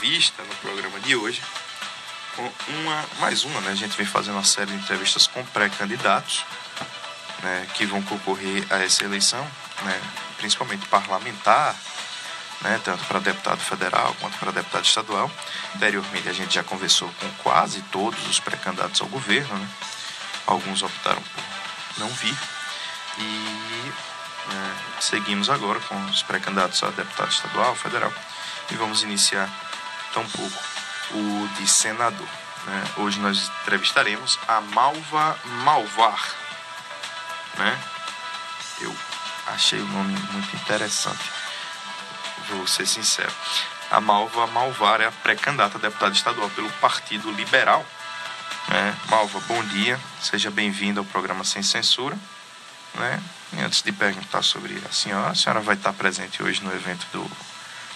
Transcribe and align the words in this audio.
vista 0.00 0.42
no 0.42 0.54
programa 0.56 0.98
de 1.00 1.14
hoje 1.14 1.42
com 2.36 2.72
uma 2.72 3.04
mais 3.18 3.44
uma, 3.44 3.60
né? 3.60 3.72
A 3.72 3.74
gente 3.74 3.96
vem 3.96 4.06
fazendo 4.06 4.34
uma 4.34 4.44
série 4.44 4.70
de 4.70 4.78
entrevistas 4.78 5.26
com 5.26 5.44
pré-candidatos, 5.46 6.44
né, 7.42 7.66
que 7.74 7.84
vão 7.84 8.02
concorrer 8.02 8.66
a 8.70 8.78
essa 8.78 9.04
eleição, 9.04 9.46
né, 9.82 10.00
principalmente 10.38 10.86
parlamentar, 10.86 11.74
né, 12.62 12.80
tanto 12.84 13.04
para 13.04 13.18
deputado 13.18 13.60
federal 13.60 14.14
quanto 14.20 14.38
para 14.38 14.52
deputado 14.52 14.84
estadual. 14.84 15.30
Anteriormente 15.74 16.28
a 16.28 16.32
gente 16.32 16.54
já 16.54 16.62
conversou 16.62 17.12
com 17.20 17.30
quase 17.42 17.82
todos 17.90 18.26
os 18.28 18.40
pré-candidatos 18.40 19.00
ao 19.00 19.08
governo, 19.08 19.54
né? 19.56 19.68
Alguns 20.46 20.82
optaram 20.82 21.22
por 21.22 21.44
não 21.98 22.08
vir 22.08 22.36
e 23.18 23.92
né, 24.48 24.76
seguimos 25.00 25.50
agora 25.50 25.78
com 25.80 25.96
os 26.06 26.22
pré-candidatos 26.22 26.82
a 26.82 26.90
deputado 26.90 27.30
estadual, 27.30 27.74
federal 27.74 28.12
e 28.70 28.74
vamos 28.74 29.02
iniciar 29.02 29.48
tão 30.12 30.26
pouco 30.28 30.62
o 31.12 31.48
de 31.56 31.68
senador. 31.68 32.28
Né? 32.66 32.84
Hoje 32.98 33.18
nós 33.20 33.50
entrevistaremos 33.62 34.38
a 34.46 34.60
Malva 34.60 35.38
Malvar. 35.64 36.34
Né? 37.56 37.78
Eu 38.80 38.94
achei 39.48 39.80
o 39.80 39.86
nome 39.86 40.16
muito 40.32 40.56
interessante, 40.56 41.30
vou 42.48 42.66
ser 42.66 42.86
sincero. 42.86 43.32
A 43.90 44.00
Malva 44.00 44.46
Malvar 44.46 45.00
é 45.00 45.06
a 45.06 45.12
pré-candidata 45.12 45.78
a 45.78 45.80
deputada 45.80 46.14
estadual 46.14 46.48
pelo 46.50 46.70
Partido 46.74 47.30
Liberal. 47.32 47.84
Né? 48.68 48.96
Malva, 49.08 49.40
bom 49.40 49.62
dia, 49.64 49.98
seja 50.20 50.50
bem-vinda 50.50 51.00
ao 51.00 51.04
programa 51.04 51.44
Sem 51.44 51.62
Censura. 51.62 52.16
Né? 52.94 53.20
E 53.54 53.60
antes 53.60 53.82
de 53.82 53.90
perguntar 53.90 54.42
sobre 54.42 54.80
a 54.88 54.92
senhora, 54.92 55.30
a 55.30 55.34
senhora 55.34 55.60
vai 55.60 55.74
estar 55.74 55.92
presente 55.92 56.42
hoje 56.42 56.62
no 56.62 56.72
evento 56.72 57.06
do 57.12 57.30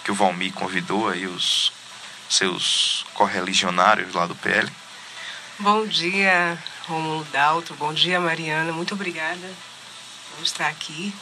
que 0.03 0.11
o 0.11 0.15
Valmir 0.15 0.53
convidou 0.53 1.09
aí 1.09 1.25
os 1.25 1.71
seus 2.29 3.05
correligionários 3.13 4.13
lá 4.13 4.25
do 4.25 4.35
PL. 4.35 4.69
Bom 5.59 5.85
dia, 5.85 6.57
Romulo 6.87 7.23
Dalto. 7.31 7.73
Bom 7.75 7.93
dia, 7.93 8.19
Mariana. 8.19 8.71
Muito 8.73 8.93
obrigada 8.93 9.49
por 10.35 10.43
estar 10.43 10.67
aqui. 10.67 11.13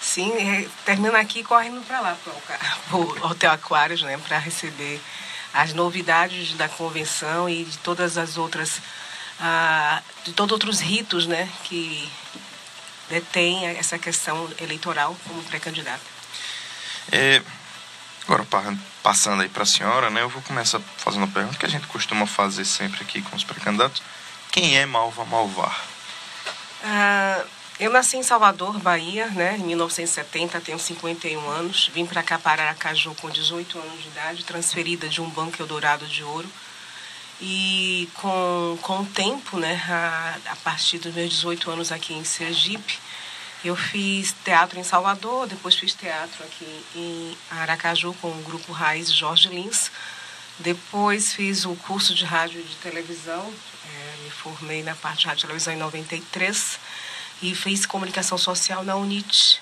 Sim, 0.00 0.32
é, 0.32 0.68
terminando 0.84 1.16
aqui 1.16 1.42
correndo 1.42 1.84
para 1.86 2.00
lá, 2.00 2.16
para 2.22 2.32
o 2.96 3.26
Hotel 3.26 3.50
Aquários, 3.50 4.02
né, 4.02 4.18
para 4.18 4.38
receber 4.38 5.00
as 5.52 5.72
novidades 5.72 6.52
da 6.52 6.68
convenção 6.68 7.48
e 7.48 7.64
de 7.64 7.78
todas 7.78 8.18
as 8.18 8.36
outras, 8.36 8.80
ah, 9.40 10.02
de 10.24 10.32
todos 10.32 10.52
outros 10.52 10.80
ritos, 10.80 11.26
né, 11.26 11.48
que 11.64 12.10
detém 13.08 13.66
essa 13.68 13.98
questão 13.98 14.50
eleitoral 14.60 15.16
como 15.26 15.42
pré-candidato. 15.44 16.02
É, 17.10 17.40
agora, 18.26 18.44
passando 19.02 19.42
aí 19.42 19.48
para 19.48 19.62
a 19.62 19.66
senhora, 19.66 20.10
né, 20.10 20.22
eu 20.22 20.28
vou 20.28 20.42
começar 20.42 20.80
fazendo 20.96 21.22
uma 21.22 21.32
pergunta 21.32 21.58
que 21.58 21.66
a 21.66 21.68
gente 21.68 21.86
costuma 21.86 22.26
fazer 22.26 22.64
sempre 22.64 23.02
aqui 23.02 23.22
com 23.22 23.36
os 23.36 23.44
pré-candidatos. 23.44 24.02
Quem 24.50 24.76
é 24.76 24.84
Malva 24.84 25.24
Malvar? 25.24 25.84
Ah, 26.82 27.44
eu 27.78 27.90
nasci 27.90 28.16
em 28.16 28.22
Salvador, 28.22 28.78
Bahia, 28.78 29.26
né, 29.26 29.56
em 29.58 29.62
1970, 29.62 30.60
tenho 30.60 30.78
51 30.78 31.48
anos. 31.48 31.90
Vim 31.94 32.06
para 32.06 32.22
cá, 32.22 32.38
para 32.38 32.62
Aracaju, 32.62 33.14
com 33.14 33.30
18 33.30 33.78
anos 33.78 34.02
de 34.02 34.08
idade, 34.08 34.44
transferida 34.44 35.08
de 35.08 35.20
um 35.20 35.28
banco 35.30 35.60
Eldorado 35.60 36.06
de 36.06 36.22
Ouro. 36.24 36.48
E 37.40 38.08
com, 38.14 38.78
com 38.80 39.00
o 39.00 39.06
tempo, 39.06 39.58
né, 39.58 39.80
a, 39.88 40.52
a 40.52 40.56
partir 40.56 40.98
dos 40.98 41.14
meus 41.14 41.30
18 41.30 41.70
anos 41.70 41.92
aqui 41.92 42.14
em 42.14 42.24
Sergipe, 42.24 42.98
eu 43.64 43.74
fiz 43.74 44.34
teatro 44.44 44.78
em 44.78 44.84
Salvador, 44.84 45.46
depois 45.46 45.74
fiz 45.74 45.94
teatro 45.94 46.44
aqui 46.44 46.84
em 46.94 47.36
Aracaju 47.50 48.14
com 48.20 48.28
o 48.28 48.42
grupo 48.42 48.72
Raiz 48.72 49.12
Jorge 49.12 49.48
Lins. 49.48 49.90
Depois 50.58 51.32
fiz 51.32 51.64
o 51.66 51.74
curso 51.74 52.14
de 52.14 52.24
rádio 52.24 52.60
e 52.60 52.64
de 52.64 52.76
televisão, 52.76 53.52
é, 53.84 54.24
me 54.24 54.30
formei 54.30 54.82
na 54.82 54.94
parte 54.94 55.20
de 55.20 55.26
rádio 55.26 55.40
e 55.40 55.46
televisão 55.46 55.74
em 55.74 55.76
93 55.76 56.78
e 57.42 57.54
fiz 57.54 57.84
comunicação 57.84 58.38
social 58.38 58.82
na 58.82 58.96
UNIT. 58.96 59.60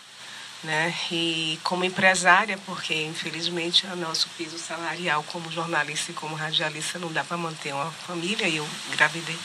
Né? 0.63 0.95
E 1.11 1.59
como 1.63 1.85
empresária, 1.85 2.57
porque 2.65 2.95
infelizmente 2.95 3.87
o 3.87 3.97
nosso 3.97 4.29
piso 4.31 4.59
salarial 4.59 5.23
como 5.25 5.53
jornalista 5.53 6.11
e 6.11 6.15
como 6.15 6.35
radialista 6.35 6.99
não 6.99 7.13
dá 7.13 7.23
para 7.23 7.37
manter 7.37 7.75
uma 7.75 7.91
família, 7.91 8.49
e 8.49 8.57
eu 8.57 8.69
engravidei 8.91 9.39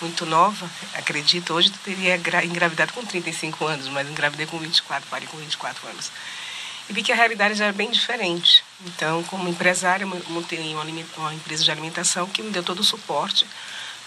muito 0.00 0.24
nova, 0.26 0.70
acredito, 0.94 1.52
hoje 1.52 1.70
teria 1.84 2.16
engravidado 2.44 2.92
com 2.92 3.04
35 3.04 3.64
anos, 3.66 3.88
mas 3.88 4.08
engravidei 4.08 4.46
com 4.46 4.58
24, 4.58 5.08
parei 5.08 5.26
com 5.28 5.36
24 5.36 5.88
anos. 5.88 6.10
E 6.88 6.92
vi 6.92 7.02
que 7.02 7.12
a 7.12 7.14
realidade 7.14 7.54
já 7.54 7.66
é 7.66 7.72
bem 7.72 7.90
diferente. 7.90 8.64
Então, 8.86 9.22
como 9.24 9.48
empresária, 9.48 10.06
montei 10.06 10.74
uma, 10.74 11.34
empresa 11.34 11.62
de 11.62 11.70
alimentação 11.70 12.26
que 12.26 12.42
me 12.42 12.50
deu 12.50 12.62
todo 12.62 12.80
o 12.80 12.84
suporte 12.84 13.46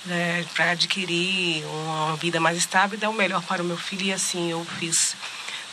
né, 0.05 0.43
para 0.55 0.71
adquirir 0.71 1.63
uma 1.65 2.15
vida 2.15 2.39
mais 2.39 2.57
estável 2.57 2.97
e 2.97 2.99
dar 2.99 3.09
o 3.09 3.13
melhor 3.13 3.43
para 3.43 3.61
o 3.61 3.65
meu 3.65 3.77
filho. 3.77 4.05
E 4.05 4.13
assim 4.13 4.49
eu 4.49 4.65
fiz. 4.79 5.15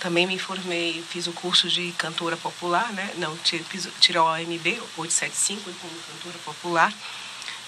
Também 0.00 0.26
me 0.26 0.38
formei, 0.38 1.02
fiz 1.08 1.26
o 1.26 1.32
curso 1.32 1.66
de 1.68 1.92
cantora 1.92 2.36
popular, 2.36 2.92
né? 2.92 3.10
Não, 3.16 3.36
tirei 3.38 4.20
o 4.20 4.24
OMB 4.24 4.80
875 4.96 5.72
como 5.80 5.92
cantora 6.12 6.38
popular 6.44 6.92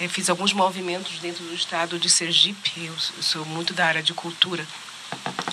eu 0.00 0.08
fiz 0.08 0.30
alguns 0.30 0.54
movimentos 0.54 1.18
dentro 1.18 1.44
do 1.44 1.54
estado 1.54 1.98
de 1.98 2.08
Sergipe. 2.08 2.86
Eu 2.86 2.94
sou 3.22 3.44
muito 3.44 3.74
da 3.74 3.84
área 3.84 4.02
de 4.02 4.14
cultura 4.14 4.66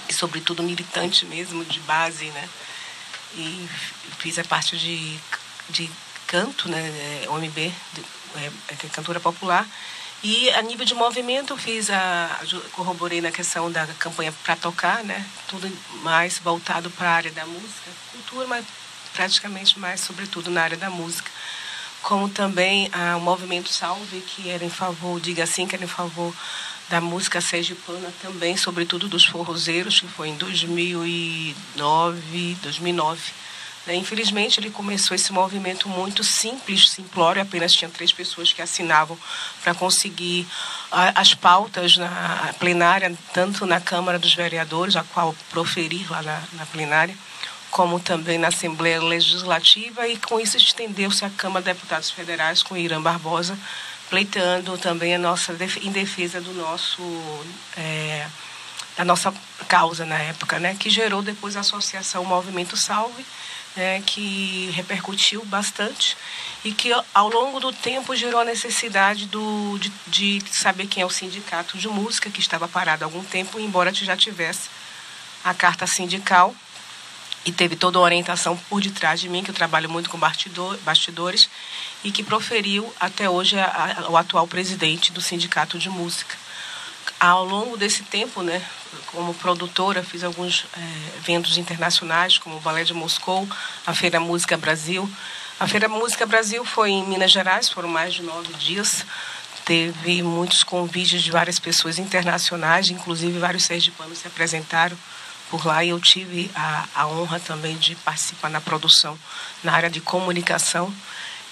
e, 0.07 0.13
sobretudo, 0.13 0.63
militante 0.63 1.25
mesmo, 1.25 1.65
de 1.65 1.81
base, 1.81 2.25
né? 2.27 2.49
E 3.35 3.67
fiz 4.19 4.39
a 4.39 4.45
parte 4.45 4.77
de, 4.77 5.19
de 5.69 5.91
canto, 6.25 6.69
né? 6.69 6.79
É, 6.79 7.29
OMB, 7.29 7.57
é, 7.57 8.51
é, 8.69 8.75
cantora 8.93 9.19
popular. 9.19 9.67
E 10.23 10.49
a 10.51 10.61
nível 10.61 10.85
de 10.85 10.95
movimento, 10.95 11.57
fiz 11.57 11.89
a, 11.89 12.39
corroborei 12.71 13.19
na 13.19 13.31
questão 13.31 13.69
da 13.69 13.85
campanha 13.99 14.33
para 14.43 14.55
tocar, 14.55 15.03
né? 15.03 15.25
Tudo 15.49 15.69
mais 16.03 16.39
voltado 16.39 16.89
para 16.91 17.09
a 17.09 17.13
área 17.13 17.31
da 17.31 17.45
música, 17.45 17.91
cultura, 18.13 18.47
mas 18.47 18.65
praticamente 19.13 19.77
mais, 19.77 19.99
sobretudo, 19.99 20.49
na 20.49 20.63
área 20.63 20.77
da 20.77 20.89
música 20.89 21.29
como 22.01 22.29
também 22.29 22.89
ah, 22.93 23.17
o 23.17 23.21
movimento 23.21 23.73
Salve, 23.73 24.21
que 24.21 24.49
era 24.49 24.63
em 24.63 24.69
favor, 24.69 25.19
diga 25.19 25.43
assim, 25.43 25.67
que 25.67 25.75
era 25.75 25.83
em 25.83 25.87
favor 25.87 26.33
da 26.89 27.01
música 27.01 27.41
sergipana 27.41 28.13
também, 28.21 28.55
sobretudo 28.55 29.07
dos 29.07 29.25
forrozeiros, 29.25 29.99
que 29.99 30.07
foi 30.07 30.29
em 30.29 30.35
2009, 30.35 32.57
2009. 32.61 33.21
Né? 33.85 33.95
Infelizmente, 33.95 34.59
ele 34.59 34.69
começou 34.69 35.15
esse 35.15 35.31
movimento 35.31 35.89
muito 35.89 36.23
simples, 36.23 36.91
simplório, 36.91 37.41
apenas 37.41 37.71
tinha 37.71 37.89
três 37.89 38.11
pessoas 38.11 38.53
que 38.53 38.61
assinavam 38.61 39.17
para 39.63 39.73
conseguir 39.73 40.45
as 40.91 41.33
pautas 41.33 41.97
na 41.97 42.53
plenária, 42.59 43.11
tanto 43.33 43.65
na 43.65 43.81
Câmara 43.81 44.19
dos 44.19 44.35
Vereadores, 44.35 44.95
a 44.95 45.03
qual 45.03 45.35
proferir 45.49 46.09
lá 46.11 46.21
na, 46.21 46.43
na 46.53 46.65
plenária, 46.65 47.17
como 47.72 48.00
também 48.00 48.38
na 48.38 48.47
Assembleia 48.47 49.01
Legislativa, 49.01 50.07
e 50.07 50.17
com 50.17 50.39
isso 50.39 50.57
estendeu-se 50.57 51.23
à 51.25 51.29
Câmara 51.29 51.66
de 51.66 51.73
Deputados 51.73 52.09
Federais 52.09 52.63
com 52.63 52.78
Irã 52.78 53.01
Barbosa, 53.01 53.57
pleiteando 54.09 54.78
também 54.78 55.16
a 55.16 55.19
nossa 55.19 55.55
em 55.81 55.91
defesa 55.91 56.39
do 56.39 56.53
nosso 56.53 57.01
é, 57.75 58.25
da 58.95 59.06
nossa 59.06 59.33
causa 59.67 60.06
na 60.06 60.17
época, 60.17 60.59
né, 60.59 60.75
que 60.79 60.89
gerou 60.89 61.22
depois 61.22 61.56
a 61.56 61.59
associação 61.59 62.25
Movimento 62.25 62.75
Salve, 62.75 63.23
né, 63.75 64.01
que 64.03 64.72
repercutiu 64.73 65.45
bastante 65.45 66.17
e 66.66 66.72
que 66.72 66.91
ao 67.13 67.29
longo 67.29 67.59
do 67.59 67.72
tempo 67.72 68.16
gerou 68.16 68.41
a 68.41 68.45
necessidade 68.45 69.27
do, 69.27 69.77
de, 69.77 70.39
de 70.39 70.44
saber 70.51 70.88
quem 70.88 71.03
é 71.03 71.06
o 71.06 71.11
sindicato 71.11 71.77
de 71.77 71.88
música 71.88 72.31
que 72.31 72.39
estava 72.39 72.67
parado 72.67 73.03
há 73.03 73.07
algum 73.07 73.23
tempo, 73.23 73.59
embora 73.59 73.94
já 73.94 74.17
tivesse 74.17 74.67
a 75.44 75.53
carta 75.53 75.85
sindical 75.85 76.56
e 77.47 77.51
teve 77.53 77.77
toda 77.77 77.97
a 77.97 78.01
orientação 78.01 78.57
por 78.69 78.81
detrás 78.81 79.21
de 79.21 79.29
mim, 79.29 79.41
que 79.41 79.49
eu 79.49 79.55
trabalho 79.55 79.89
muito 79.89 80.09
com 80.09 80.17
bastidor, 80.19 80.77
bastidores, 80.79 81.49
e 82.03 82.11
que 82.11 82.21
proferiu 82.21 82.93
até 82.99 83.29
hoje 83.29 83.57
a, 83.57 84.03
a, 84.05 84.11
o 84.11 84.17
atual 84.17 84.45
presidente 84.45 85.13
do 85.13 85.21
Sindicato 85.21 85.79
de 85.79 85.89
Música. 85.89 86.35
Ao 87.17 87.45
longo 87.45 87.77
desse 87.77 88.03
tempo, 88.03 88.44
né, 88.44 88.61
como 89.05 89.33
produtora, 89.33 90.03
fiz 90.03 90.25
alguns 90.25 90.65
é, 90.75 91.17
eventos 91.19 91.57
internacionais, 91.57 92.38
como 92.38 92.57
o 92.57 92.59
Balé 92.59 92.83
de 92.83 92.94
Moscou, 92.94 93.47
a 93.85 93.93
Feira 93.93 94.19
Música 94.19 94.57
Brasil. 94.57 95.09
A 95.57 95.65
Feira 95.65 95.88
Música 95.88 96.25
Brasil 96.25 96.65
foi 96.65 96.89
em 96.89 97.07
Minas 97.07 97.31
Gerais, 97.31 97.69
foram 97.69 97.88
mais 97.88 98.13
de 98.13 98.23
nove 98.23 98.53
dias. 98.55 99.05
Teve 99.63 100.21
muitos 100.21 100.65
convites 100.65 101.23
de 101.23 101.31
várias 101.31 101.59
pessoas 101.59 101.97
internacionais, 101.97 102.89
inclusive 102.89 103.39
vários 103.39 103.63
sergipanos 103.63 104.17
se 104.17 104.27
apresentaram 104.27 104.97
por 105.49 105.65
lá 105.65 105.83
e 105.83 105.89
eu 105.89 105.99
tive 105.99 106.49
a, 106.55 106.88
a 106.95 107.07
honra 107.07 107.39
também 107.39 107.77
de 107.77 107.95
participar 107.95 108.49
na 108.49 108.61
produção 108.61 109.17
na 109.63 109.73
área 109.73 109.89
de 109.89 110.01
comunicação. 110.01 110.94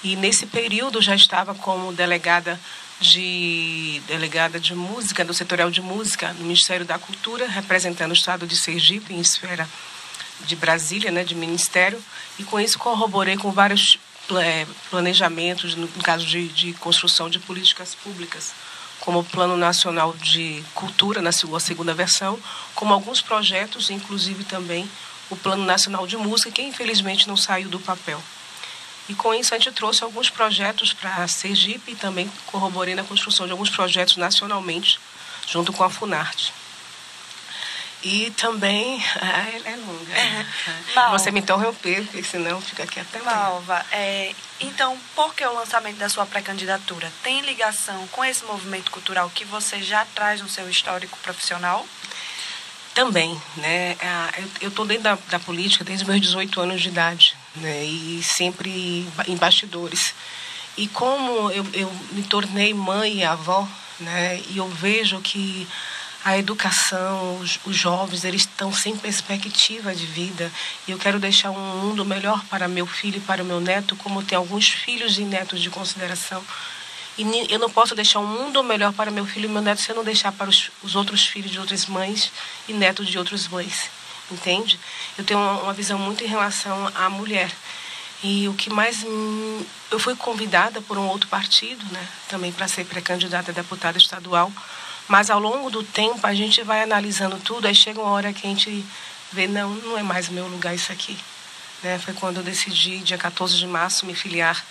E 0.04 0.16
nesse 0.16 0.46
período 0.46 1.02
já 1.02 1.16
estava 1.16 1.56
como 1.56 1.92
delegada 1.94 2.60
de 3.00 4.02
delegada 4.08 4.60
de 4.60 4.74
música 4.74 5.26
do 5.26 5.34
setorial 5.34 5.70
de 5.70 5.82
música 5.82 6.34
no 6.34 6.46
Ministério 6.46 6.86
da 6.86 6.98
Cultura, 6.98 7.48
representando 7.48 8.12
o 8.12 8.16
estado 8.16 8.48
de 8.48 8.56
Sergipe 8.56 9.14
em 9.14 9.20
esfera 9.20 9.68
de 10.42 10.56
Brasília, 10.56 11.12
né, 11.12 11.24
de 11.24 11.36
ministério, 11.36 12.02
e 12.38 12.44
com 12.44 12.60
isso 12.60 12.78
corroborei 12.78 13.38
com 13.38 13.52
vários 13.52 13.98
é, 14.42 14.66
planejamentos, 14.90 15.76
no 15.76 15.88
caso 16.04 16.26
de, 16.26 16.48
de 16.50 16.74
construção 16.74 17.30
de 17.30 17.40
políticas 17.40 17.96
públicas, 17.96 18.54
como 19.06 19.20
o 19.20 19.24
Plano 19.24 19.56
Nacional 19.56 20.14
de 20.14 20.64
Cultura, 20.74 21.22
na 21.22 21.32
sua 21.32 21.60
segunda 21.60 21.94
versão, 21.94 22.40
como 22.74 22.92
alguns 22.92 23.22
projetos, 23.22 23.92
inclusive 23.92 24.44
também 24.44 24.90
o 25.30 25.36
Plano 25.36 25.64
Nacional 25.64 26.08
de 26.08 26.18
Música, 26.18 26.50
que 26.50 26.64
infelizmente 26.64 27.28
não 27.28 27.38
saiu 27.38 27.70
do 27.70 27.80
papel. 27.80 28.20
E 29.08 29.14
com 29.14 29.32
isso 29.32 29.54
a 29.54 29.60
gente 29.60 29.72
trouxe 29.72 30.04
alguns 30.04 30.32
projetos 30.32 30.92
para 30.92 31.28
Sergipe 31.28 31.92
e 31.92 31.96
também 31.96 32.30
corroborei 32.48 32.96
na 32.96 33.04
construção 33.04 33.46
de 33.46 33.52
alguns 33.52 33.70
projetos 33.70 34.18
nacionalmente, 34.18 35.00
junto 35.48 35.72
com 35.72 35.84
a 35.84 35.90
Funarte. 35.90 36.52
E 38.06 38.30
também. 38.32 39.04
É, 39.26 39.72
é 39.72 39.76
longa. 39.76 40.14
É. 40.14 41.10
Você 41.12 41.32
me 41.32 41.40
interromper, 41.40 42.04
porque 42.06 42.24
senão 42.24 42.62
fica 42.62 42.84
aqui 42.84 43.00
até 43.00 43.20
Malva, 43.22 43.84
é, 43.92 44.34
então, 44.60 44.98
por 45.16 45.34
que 45.34 45.44
o 45.46 45.54
lançamento 45.54 45.98
da 45.98 46.08
sua 46.08 46.26
pré-candidatura? 46.26 47.12
Tem 47.24 47.42
ligação 47.42 48.08
com 48.08 48.24
esse 48.24 48.46
movimento 48.46 48.92
cultural 48.92 49.30
que 49.34 49.44
você 49.44 49.82
já 49.82 50.06
traz 50.14 50.42
no 50.42 50.48
seu 50.48 50.70
histórico 50.70 51.18
profissional? 51.20 51.86
Também, 52.94 53.40
né? 53.58 53.98
Eu 54.62 54.70
estou 54.70 54.86
dentro 54.86 55.04
da, 55.04 55.18
da, 55.30 55.40
política 55.40 55.84
desde 55.84 56.06
meus 56.06 56.22
18 56.22 56.62
anos 56.62 56.82
de 56.82 56.90
idade, 56.90 57.36
né? 57.56 57.84
E 57.84 58.22
sempre 58.24 59.08
em 59.28 59.36
bastidores. 59.36 60.14
E 60.78 60.88
como 60.88 61.52
eu, 61.52 61.66
eu 61.74 61.92
me 62.12 62.24
tornei 62.24 62.74
mãe 62.74 63.18
e 63.18 63.24
avó, 63.24 63.68
né? 64.00 64.42
E 64.50 64.58
eu 64.58 64.68
vejo 64.70 65.20
que 65.22 65.68
a 66.26 66.40
educação, 66.40 67.38
os, 67.40 67.60
os, 67.64 67.78
jovens, 67.78 68.24
eles 68.24 68.42
estão 68.42 68.74
sem 68.74 68.98
perspectiva 68.98 69.94
de 69.94 70.08
vida. 70.08 70.52
E 70.88 70.92
eu 70.92 70.98
quero 70.98 71.20
deixar 71.20 71.52
um 71.52 71.78
mundo 71.78 72.04
melhor 72.04 72.44
para 72.46 72.68
meu 72.68 72.88
filho 72.88 73.18
e 73.18 73.22
para 73.22 73.44
o 73.44 73.46
meu 73.46 73.62
neto, 73.62 73.96
como 73.96 74.24
tem 74.24 74.36
alguns 74.36 74.68
filhos 74.68 75.20
e 75.20 75.22
netos 75.22 75.62
de 75.62 75.70
consideração. 75.70 76.44
E 77.16 77.24
eu 77.48 77.60
não 77.60 77.70
posso 77.70 77.94
deixar 77.94 78.22
um 78.22 78.26
mundo 78.26 78.64
melhor 78.64 78.92
para 78.92 79.12
meu 79.12 79.24
filho 79.24 79.46
e 79.46 79.52
meu 79.52 79.62
neto 79.62 79.84
se 79.84 79.92
eu 79.92 79.96
não 79.96 80.04
deixar 80.04 80.32
para 80.32 80.50
os, 80.50 80.72
os 80.82 80.96
outros 80.96 81.28
filhos 81.28 81.52
de 81.52 81.60
outras 81.60 81.86
mães 81.86 82.32
e 82.68 82.74
netos 82.74 83.06
de 83.06 83.20
outros 83.20 83.48
mães. 83.48 83.92
Entende? 84.32 84.80
Eu 85.20 85.24
tenho 85.24 85.40
uma, 85.40 85.62
uma 85.62 85.74
visão 85.74 86.00
muito 86.00 86.24
em 86.24 86.28
relação 86.28 86.92
à 86.96 87.08
mulher. 87.08 87.52
E 88.24 88.50
o 88.50 88.56
que 88.56 88.72
mais. 88.72 89.06
Eu 89.92 90.00
fui 90.00 90.16
convidada 90.16 90.82
por 90.82 90.98
um 90.98 91.08
outro 91.08 91.30
partido, 91.30 91.86
né, 91.92 92.08
também 92.28 92.52
para 92.52 92.68
ser 92.68 92.84
pré-candidata 92.86 93.52
a 93.52 93.54
deputada 93.54 94.00
estadual 94.00 94.52
mas 95.08 95.30
ao 95.30 95.40
longo 95.40 95.70
do 95.70 95.84
tempo 95.84 96.26
a 96.26 96.34
gente 96.34 96.64
vai 96.64 96.82
analisando 96.84 97.38
tudo, 97.40 97.68
aí 97.68 97.76
chega 97.76 98.02
uma 98.02 98.12
hora 98.12 98.34
que 98.34 98.46
a 98.46 98.50
gente 98.50 98.86
vê, 99.32 99.48
não, 99.48 99.70
não 99.70 99.98
é 99.98 100.04
mais 100.04 100.30
meu 100.30 100.48
lugar 100.48 100.74
isso 100.74 100.92
aqui. 100.92 101.18
Né? 101.84 102.00
Foi 102.00 102.14
quando 102.14 102.38
eu 102.38 102.44
decidi, 102.44 103.00
dia 103.00 103.18
14 103.18 103.58
de 103.58 103.68
março, 103.68 104.06
me 104.06 104.16
filiar 104.16 104.64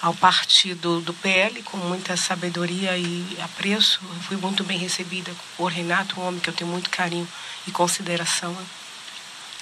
ao 0.00 0.14
partido 0.14 1.00
do 1.00 1.12
PL 1.12 1.62
com 1.62 1.76
muita 1.76 2.16
sabedoria 2.16 2.96
e 2.96 3.36
apreço. 3.42 4.00
Eu 4.02 4.20
fui 4.22 4.36
muito 4.36 4.62
bem 4.64 4.78
recebida 4.78 5.32
por 5.56 5.70
Renato, 5.70 6.20
um 6.20 6.26
homem 6.26 6.40
que 6.40 6.48
eu 6.48 6.54
tenho 6.54 6.70
muito 6.70 6.90
carinho 6.90 7.28
e 7.66 7.70
consideração. 7.70 8.56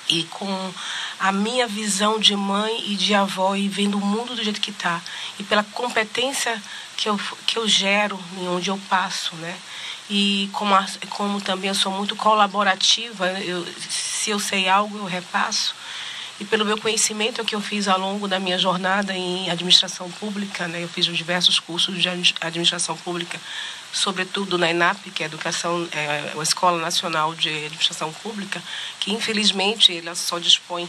E 0.08 0.24
com 0.24 0.72
a 1.18 1.32
minha 1.32 1.66
visão 1.66 2.18
de 2.18 2.36
mãe 2.36 2.92
e 2.92 2.96
de 2.96 3.14
avó 3.14 3.56
e 3.56 3.68
vendo 3.68 3.98
o 3.98 4.00
mundo 4.00 4.34
do 4.34 4.44
jeito 4.44 4.60
que 4.60 4.70
está. 4.70 5.00
E 5.38 5.42
pela 5.42 5.64
competência 5.64 6.62
que 6.96 7.08
eu, 7.08 7.20
que 7.46 7.58
eu 7.58 7.68
gero 7.68 8.18
em 8.38 8.48
onde 8.48 8.70
eu 8.70 8.78
passo, 8.88 9.34
né? 9.36 9.56
e 10.08 10.48
como, 10.52 10.74
a, 10.74 10.86
como 11.10 11.40
também 11.40 11.68
eu 11.68 11.74
sou 11.74 11.90
muito 11.90 12.14
colaborativa, 12.14 13.28
eu, 13.40 13.66
se 13.88 14.30
eu 14.30 14.38
sei 14.38 14.68
algo, 14.68 14.98
eu 14.98 15.04
repasso. 15.04 15.74
E 16.38 16.44
pelo 16.44 16.66
meu 16.66 16.78
conhecimento 16.78 17.44
que 17.44 17.54
eu 17.54 17.60
fiz 17.60 17.88
ao 17.88 17.98
longo 17.98 18.28
da 18.28 18.38
minha 18.38 18.58
jornada 18.58 19.14
em 19.14 19.50
administração 19.50 20.10
pública, 20.10 20.68
né, 20.68 20.84
eu 20.84 20.88
fiz 20.88 21.06
diversos 21.06 21.58
cursos 21.58 22.00
de 22.00 22.08
administração 22.40 22.96
pública, 22.98 23.40
sobretudo 23.96 24.58
na 24.58 24.70
ENAP, 24.70 25.10
que 25.10 25.22
é 25.22 25.26
a 25.26 25.28
educação, 25.28 25.88
é, 25.92 26.32
a 26.38 26.42
Escola 26.42 26.78
Nacional 26.78 27.34
de 27.34 27.48
Administração 27.48 28.12
Pública, 28.12 28.62
que 29.00 29.12
infelizmente 29.12 29.96
ela 29.96 30.14
só 30.14 30.38
dispõe 30.38 30.88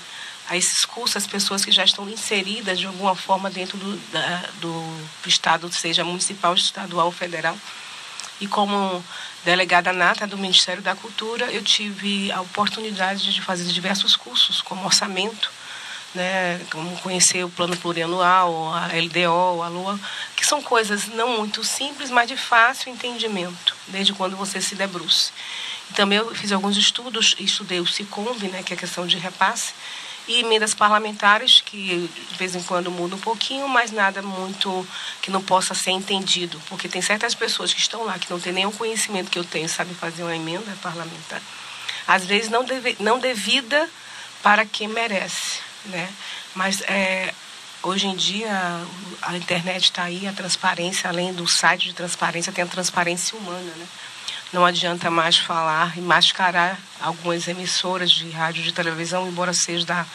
a 0.50 0.56
esses 0.56 0.86
cursos 0.86 1.18
as 1.18 1.28
pessoas 1.28 1.64
que 1.64 1.72
já 1.72 1.84
estão 1.84 2.08
inseridas 2.10 2.80
de 2.80 2.86
alguma 2.86 3.16
forma 3.16 3.50
dentro 3.50 3.78
do, 3.78 3.98
da, 4.12 4.50
do 4.60 5.00
Estado, 5.26 5.72
seja 5.74 6.04
municipal, 6.04 6.54
estadual 6.54 7.08
ou 7.08 7.12
federal. 7.12 7.58
E 8.40 8.48
como 8.48 9.04
delegada 9.44 9.92
nata 9.92 10.28
do 10.28 10.38
Ministério 10.38 10.84
da 10.84 10.96
Cultura, 10.96 11.52
eu 11.52 11.64
tive 11.64 12.32
a 12.32 12.42
oportunidade 12.42 13.34
de 13.34 13.42
fazer 13.42 13.66
diversos 13.72 14.16
cursos, 14.16 14.62
como 14.62 14.86
orçamento, 14.86 15.50
né, 16.16 16.60
como 16.72 16.96
conhecer 17.02 17.44
o 17.44 17.50
plano 17.50 17.76
plurianual, 17.78 18.74
a 18.74 18.88
LDO, 18.88 19.62
a 19.62 19.68
LOA, 19.68 20.00
que 20.36 20.46
são 20.46 20.62
coisas 20.62 21.08
não 21.08 21.38
muito 21.38 21.64
simples, 21.64 22.10
mas 22.10 22.28
de 22.28 22.38
fácil 22.38 22.92
entendimento, 22.92 23.76
desde 23.88 24.14
quando 24.14 24.36
você 24.36 24.62
se 24.62 24.76
debruce. 24.76 25.32
E 25.90 25.94
também 25.94 26.18
eu 26.18 26.34
fiz 26.34 26.52
alguns 26.52 26.78
estudos, 26.78 27.36
estudei 27.40 27.80
o 27.80 27.88
SICOMB, 27.88 28.48
né, 28.50 28.64
que 28.64 28.74
é 28.74 28.76
a 28.76 28.80
questão 28.80 29.06
de 29.06 29.18
repasse, 29.18 29.74
e 30.28 30.42
emendas 30.42 30.74
parlamentares, 30.74 31.62
que 31.62 32.10
de 32.32 32.38
vez 32.38 32.54
em 32.54 32.62
quando 32.62 32.92
muda 32.92 33.16
um 33.16 33.20
pouquinho, 33.20 33.68
mas 33.68 33.92
nada 33.92 34.22
muito 34.22 34.86
que 35.22 35.32
não 35.32 35.42
possa 35.42 35.74
ser 35.74 35.92
entendido, 35.92 36.62
porque 36.68 36.90
tem 36.90 37.02
certas 37.02 37.34
pessoas 37.34 37.74
que 37.74 37.80
estão 37.80 38.04
lá 38.04 38.20
que 38.20 38.30
não 38.30 38.40
têm 38.40 38.52
nenhum 38.52 38.72
conhecimento 38.72 39.32
que 39.32 39.40
eu 39.40 39.46
tenho, 39.46 39.70
sabe 39.70 39.94
fazer 39.94 40.24
uma 40.24 40.36
emenda 40.36 40.78
parlamentar, 40.82 41.42
às 42.06 42.26
vezes 42.26 42.50
não, 42.50 42.66
deve, 42.66 42.98
não 43.00 43.20
devida 43.20 43.90
para 44.44 44.66
quem 44.66 44.90
merece, 44.90 45.60
né? 45.88 46.10
Mas 46.56 46.82
é, 46.82 47.34
hoje 47.84 48.08
em 48.08 48.16
dia 48.16 48.52
a 49.22 49.36
internet 49.36 49.86
está 49.86 50.04
aí, 50.04 50.28
a 50.28 50.34
transparência, 50.34 51.10
além 51.10 51.34
do 51.34 51.48
site 51.48 51.88
de 51.88 51.94
transparência, 51.94 52.52
tem 52.52 52.64
a 52.64 52.68
transparência 52.68 53.38
humana, 53.38 53.74
né? 53.76 53.88
Não 54.54 54.66
adianta 54.66 55.12
mais 55.12 55.38
falar 55.38 55.98
e 55.98 56.02
mascarar 56.02 56.80
algumas 57.02 57.48
emissoras 57.48 58.10
de 58.10 58.30
rádio 58.30 58.64
de 58.64 58.72
televisão, 58.72 59.28
embora 59.28 59.54
seja 59.54 59.86
da, 59.86 60.06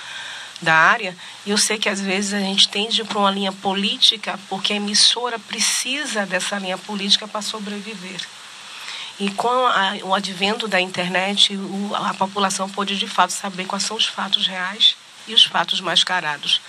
da 0.62 0.74
área. 0.74 1.14
E 1.44 1.50
eu 1.50 1.58
sei 1.58 1.76
que 1.76 1.88
às 1.88 2.00
vezes 2.00 2.32
a 2.32 2.38
gente 2.38 2.69
tende 2.69 3.04
para 3.04 3.19
uma 3.19 3.30
linha 3.30 3.52
política, 3.52 4.38
porque 4.48 4.72
a 4.72 4.76
emissora 4.76 5.38
precisa 5.38 6.24
dessa 6.24 6.58
linha 6.58 6.78
política 6.78 7.28
para 7.28 7.42
sobreviver. 7.42 8.20
E 9.20 9.30
com 9.32 9.66
a, 9.66 9.98
o 10.04 10.14
advento 10.14 10.66
da 10.66 10.80
internet, 10.80 11.54
o, 11.54 11.94
a 11.94 12.14
população 12.14 12.70
pode 12.70 12.98
de 12.98 13.06
fato 13.06 13.34
saber 13.34 13.66
quais 13.66 13.84
são 13.84 13.98
os 13.98 14.06
fatos 14.06 14.46
reais 14.46 14.96
e 15.26 15.34
os 15.34 15.44
fatos 15.44 15.80
mascarados. 15.80 16.60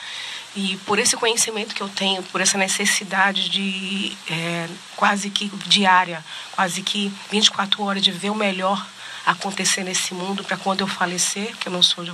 E 0.56 0.78
por 0.86 1.00
esse 1.00 1.18
conhecimento 1.18 1.74
que 1.74 1.82
eu 1.82 1.90
tenho, 1.90 2.22
por 2.24 2.40
essa 2.40 2.58
necessidade 2.58 3.50
de 3.50 4.16
é, 4.30 4.70
quase 4.96 5.30
que 5.30 5.48
diária, 5.66 6.24
quase 6.52 6.84
que 6.84 7.12
24 7.32 7.84
horas 7.84 8.04
de 8.04 8.12
ver 8.12 8.30
o 8.30 8.36
melhor 8.36 8.86
acontecer 9.26 9.84
nesse 9.84 10.14
mundo 10.14 10.44
para 10.44 10.58
quando 10.58 10.82
eu 10.82 10.88
falecer, 10.88 11.56
que 11.58 11.68
eu 11.68 11.72
não 11.72 11.82
sou 11.82 12.06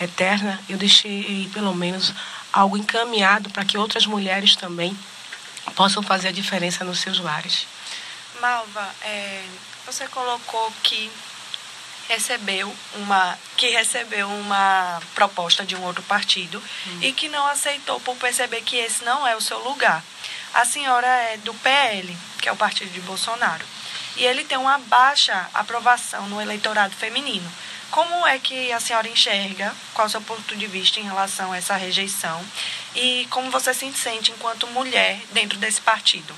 eterna, 0.00 0.60
eu 0.68 0.76
deixei 0.76 1.48
pelo 1.54 1.74
menos 1.74 2.12
algo 2.52 2.76
encaminhado 2.76 3.48
para 3.50 3.64
que 3.64 3.78
outras 3.78 4.04
mulheres 4.04 4.56
também 4.56 4.96
possam 5.74 6.02
fazer 6.02 6.28
a 6.28 6.32
diferença 6.32 6.84
nos 6.84 7.00
seus 7.00 7.18
lares. 7.18 7.66
Malva, 8.40 8.94
é, 9.02 9.44
você 9.86 10.06
colocou 10.08 10.72
que 10.82 11.10
recebeu 12.08 12.74
uma 12.94 13.38
que 13.56 13.68
recebeu 13.68 14.28
uma 14.28 15.00
proposta 15.14 15.64
de 15.64 15.76
um 15.76 15.82
outro 15.82 16.02
partido 16.02 16.62
hum. 16.86 16.98
e 17.00 17.12
que 17.12 17.28
não 17.28 17.46
aceitou 17.46 18.00
por 18.00 18.16
perceber 18.16 18.62
que 18.62 18.76
esse 18.76 19.04
não 19.04 19.26
é 19.26 19.36
o 19.36 19.40
seu 19.40 19.58
lugar. 19.58 20.02
A 20.54 20.64
senhora 20.64 21.06
é 21.06 21.36
do 21.38 21.54
PL, 21.54 22.16
que 22.40 22.48
é 22.48 22.52
o 22.52 22.56
partido 22.56 22.92
de 22.92 23.00
Bolsonaro, 23.00 23.64
e 24.16 24.24
ele 24.24 24.44
tem 24.44 24.58
uma 24.58 24.78
baixa 24.78 25.48
aprovação 25.54 26.28
no 26.28 26.40
eleitorado 26.40 26.94
feminino. 26.94 27.50
Como 27.90 28.26
é 28.26 28.38
que 28.38 28.72
a 28.72 28.80
senhora 28.80 29.08
enxerga, 29.08 29.74
qual 29.92 30.06
é 30.06 30.08
o 30.08 30.10
seu 30.10 30.20
ponto 30.22 30.56
de 30.56 30.66
vista 30.66 30.98
em 30.98 31.04
relação 31.04 31.52
a 31.52 31.56
essa 31.56 31.76
rejeição 31.76 32.42
e 32.94 33.26
como 33.30 33.50
você 33.50 33.74
se 33.74 33.90
sente 33.92 34.30
enquanto 34.32 34.66
mulher 34.68 35.20
dentro 35.32 35.58
desse 35.58 35.80
partido? 35.80 36.34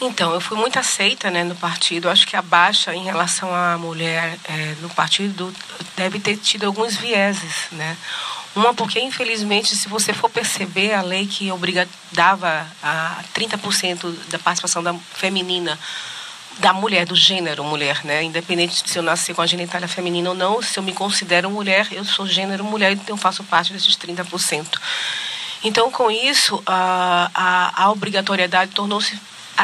Então, 0.00 0.32
eu 0.32 0.40
fui 0.40 0.56
muito 0.56 0.78
aceita 0.78 1.30
né, 1.30 1.44
no 1.44 1.54
partido. 1.54 2.08
Acho 2.08 2.26
que 2.26 2.34
a 2.34 2.42
baixa 2.42 2.94
em 2.94 3.04
relação 3.04 3.54
à 3.54 3.76
mulher 3.76 4.38
é, 4.44 4.74
no 4.80 4.88
partido 4.90 5.52
deve 5.94 6.18
ter 6.18 6.36
tido 6.38 6.64
alguns 6.64 6.96
vieses. 6.96 7.68
Né? 7.72 7.96
Uma, 8.56 8.72
porque, 8.72 8.98
infelizmente, 8.98 9.76
se 9.76 9.88
você 9.88 10.14
for 10.14 10.30
perceber, 10.30 10.94
a 10.94 11.02
lei 11.02 11.26
que 11.26 11.52
obriga, 11.52 11.86
dava 12.12 12.66
a 12.82 13.22
30% 13.34 14.14
da 14.28 14.38
participação 14.38 14.82
da, 14.82 14.94
feminina 14.94 15.78
da 16.58 16.72
mulher, 16.72 17.06
do 17.06 17.14
gênero 17.14 17.64
mulher, 17.64 18.04
né? 18.04 18.22
Independente 18.22 18.82
se 18.86 18.98
eu 18.98 19.02
nasci 19.02 19.32
com 19.32 19.40
a 19.40 19.46
genitália 19.46 19.88
feminina 19.88 20.30
ou 20.30 20.34
não, 20.34 20.60
se 20.60 20.78
eu 20.78 20.82
me 20.82 20.92
considero 20.92 21.50
mulher, 21.50 21.88
eu 21.90 22.04
sou 22.04 22.26
gênero 22.26 22.64
mulher, 22.64 22.92
então 22.92 23.16
faço 23.16 23.42
parte 23.44 23.72
desses 23.72 23.96
30%. 23.96 24.66
Então, 25.62 25.90
com 25.90 26.10
isso, 26.10 26.62
a, 26.66 27.30
a, 27.34 27.84
a 27.84 27.90
obrigatoriedade 27.90 28.72
tornou-se 28.72 29.18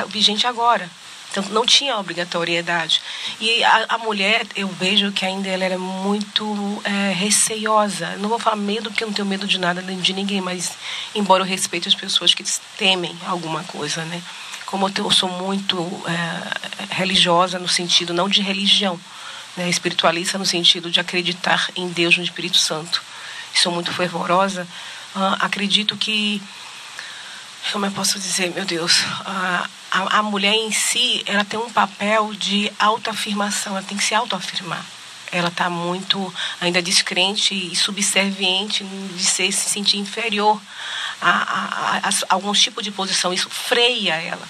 vigente 0.05 0.47
agora. 0.47 0.91
Então, 1.31 1.45
não 1.51 1.67
tinha 1.67 1.99
obrigatoriedade. 1.99 3.03
E 3.41 3.63
a, 3.63 3.87
a 3.91 3.99
mulher, 3.99 4.47
eu 4.55 4.69
vejo 4.69 5.13
que 5.13 5.25
ainda 5.25 5.49
ela 5.49 5.65
era 5.65 5.79
muito 5.79 6.83
é, 6.85 7.13
receiosa. 7.13 8.17
Não 8.17 8.29
vou 8.29 8.39
falar 8.39 8.57
medo, 8.57 8.91
porque 8.91 9.05
eu 9.05 9.09
não 9.09 9.15
tenho 9.15 9.29
medo 9.29 9.47
de 9.47 9.59
nada, 9.59 9.83
de 9.83 10.13
ninguém, 10.13 10.41
mas 10.41 10.73
embora 11.15 11.43
eu 11.43 11.47
respeite 11.47 11.89
as 11.89 11.95
pessoas 11.95 12.33
que 12.33 12.45
temem 12.79 13.15
alguma 13.27 13.63
coisa, 13.65 14.05
né? 14.05 14.23
Como 14.65 14.91
eu 14.97 15.11
sou 15.11 15.29
muito 15.29 15.79
é, 16.07 16.95
religiosa 16.95 17.59
no 17.59 17.69
sentido, 17.69 18.15
não 18.15 18.29
de 18.29 18.41
religião, 18.41 18.99
né? 19.57 19.69
espiritualista 19.69 20.39
no 20.39 20.47
sentido 20.47 20.91
de 20.91 21.01
acreditar 21.01 21.71
em 21.77 21.89
Deus, 21.89 22.17
no 22.17 22.25
Espírito 22.25 22.59
Santo. 22.59 23.03
Sou 23.55 23.73
muito 23.73 23.93
fervorosa. 23.93 24.67
Uh, 25.15 25.37
acredito 25.41 25.97
que 25.97 26.43
como 27.73 27.87
eu 27.87 27.91
posso 27.91 28.19
dizer, 28.19 28.53
meu 28.55 28.65
Deus, 28.65 29.05
a, 29.25 29.69
a, 29.91 30.19
a 30.19 30.23
mulher 30.23 30.55
em 30.55 30.71
si, 30.73 31.23
ela 31.27 31.45
tem 31.45 31.59
um 31.59 31.71
papel 31.71 32.33
de 32.35 32.73
autoafirmação, 32.79 33.77
ela 33.77 33.87
tem 33.87 33.97
que 33.97 34.05
se 34.05 34.15
autoafirmar. 34.15 34.85
Ela 35.33 35.49
está 35.49 35.69
muito 35.69 36.33
ainda 36.61 36.81
descrente 36.81 37.55
e 37.55 37.75
subserviente 37.75 38.85
de 38.85 39.25
ser, 39.25 39.51
se 39.53 39.69
sentir 39.69 39.99
inferior 39.99 40.61
a, 41.21 41.31
a, 41.31 42.09
a, 42.09 42.11
algum 42.29 42.53
tipo 42.53 42.83
de 42.83 42.91
posição. 42.91 43.33
Isso 43.33 43.51
freia 43.51 44.15
ela, 44.15 44.49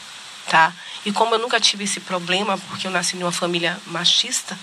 tá? 0.49 0.73
E 1.05 1.13
como 1.13 1.35
eu 1.35 1.39
nunca 1.39 1.59
tive 1.59 1.85
esse 1.85 2.01
problema, 2.01 2.59
porque 2.69 2.87
eu 2.87 2.91
nasci 2.91 3.17
numa 3.17 3.33
família 3.33 3.79
machista, 3.87 4.59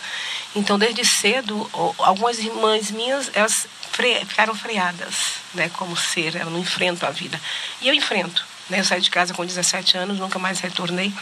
então 0.56 0.78
desde 0.78 1.04
cedo, 1.06 1.70
algumas 1.98 2.38
irmãs 2.38 2.92
minhas, 2.92 3.32
elas 3.34 3.68
fre 3.92 4.24
ficaram 4.26 4.54
freadas, 4.54 5.33
né, 5.54 5.70
como 5.70 5.96
ser, 5.96 6.36
elas 6.36 6.52
não 6.52 6.60
enfrentam 6.60 7.08
a 7.08 7.12
vida. 7.12 7.40
E 7.82 7.88
eu 7.88 7.94
enfrento. 7.94 8.46
Né? 8.70 8.80
Eu 8.80 8.84
saí 8.84 9.02
de 9.02 9.10
casa 9.10 9.34
com 9.34 9.46
17 9.46 9.98
anos, 9.98 10.20
nunca 10.20 10.40
mais 10.40 10.60
retornei. 10.60 11.14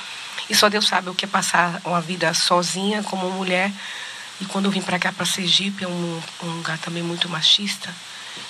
E 0.49 0.55
só 0.55 0.69
Deus 0.69 0.87
sabe 0.87 1.09
o 1.09 1.15
que 1.15 1.25
é 1.25 1.27
passar 1.27 1.81
uma 1.85 2.01
vida 2.01 2.33
sozinha 2.33 3.03
como 3.03 3.29
mulher. 3.31 3.71
E 4.39 4.45
quando 4.45 4.65
eu 4.65 4.71
vim 4.71 4.81
para 4.81 4.99
cá, 4.99 5.11
para 5.11 5.25
Sergipe, 5.25 5.83
é 5.83 5.87
um, 5.87 6.21
um 6.43 6.47
lugar 6.57 6.77
também 6.79 7.03
muito 7.03 7.29
machista. 7.29 7.93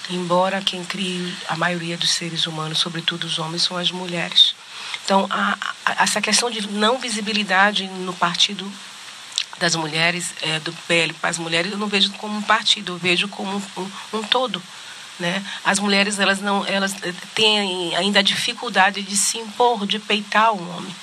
Embora 0.10 0.62
quem 0.62 0.84
crie 0.84 1.36
a 1.48 1.56
maioria 1.56 1.98
dos 1.98 2.12
seres 2.12 2.46
humanos, 2.46 2.80
sobretudo 2.80 3.26
os 3.26 3.40
homens, 3.40 3.64
são 3.64 3.78
as 3.78 3.92
mulheres. 3.92 4.56
Então, 5.04 5.28
a, 5.30 5.58
a, 5.86 6.04
essa 6.04 6.22
questão 6.22 6.50
de 6.50 6.68
não 6.70 6.98
visibilidade 6.98 7.88
no 7.88 8.14
partido 8.14 8.72
das 9.60 9.76
mulheres, 9.76 10.34
é, 10.42 10.60
do 10.60 10.74
PL 10.88 11.14
para 11.14 11.30
as 11.30 11.38
mulheres, 11.38 11.72
eu 11.72 11.78
não 11.78 11.88
vejo 11.88 12.12
como 12.14 12.38
um 12.38 12.42
partido, 12.42 12.94
eu 12.94 12.98
vejo 12.98 13.28
como 13.28 13.58
um, 13.58 13.82
um, 13.82 14.20
um 14.20 14.24
todo. 14.24 14.62
Né? 15.20 15.44
As 15.63 15.80
mulheres 15.80 16.20
elas 16.20 16.39
não 16.39 16.65
elas 16.65 16.96
têm 17.36 17.96
ainda 17.96 18.20
a 18.20 18.24
dificuldade 18.24 19.01
de 19.03 19.15
se 19.15 19.38
impor, 19.38 19.86
de 19.86 20.00
peitar 20.00 20.53
o 20.53 20.77
homem. 20.77 20.96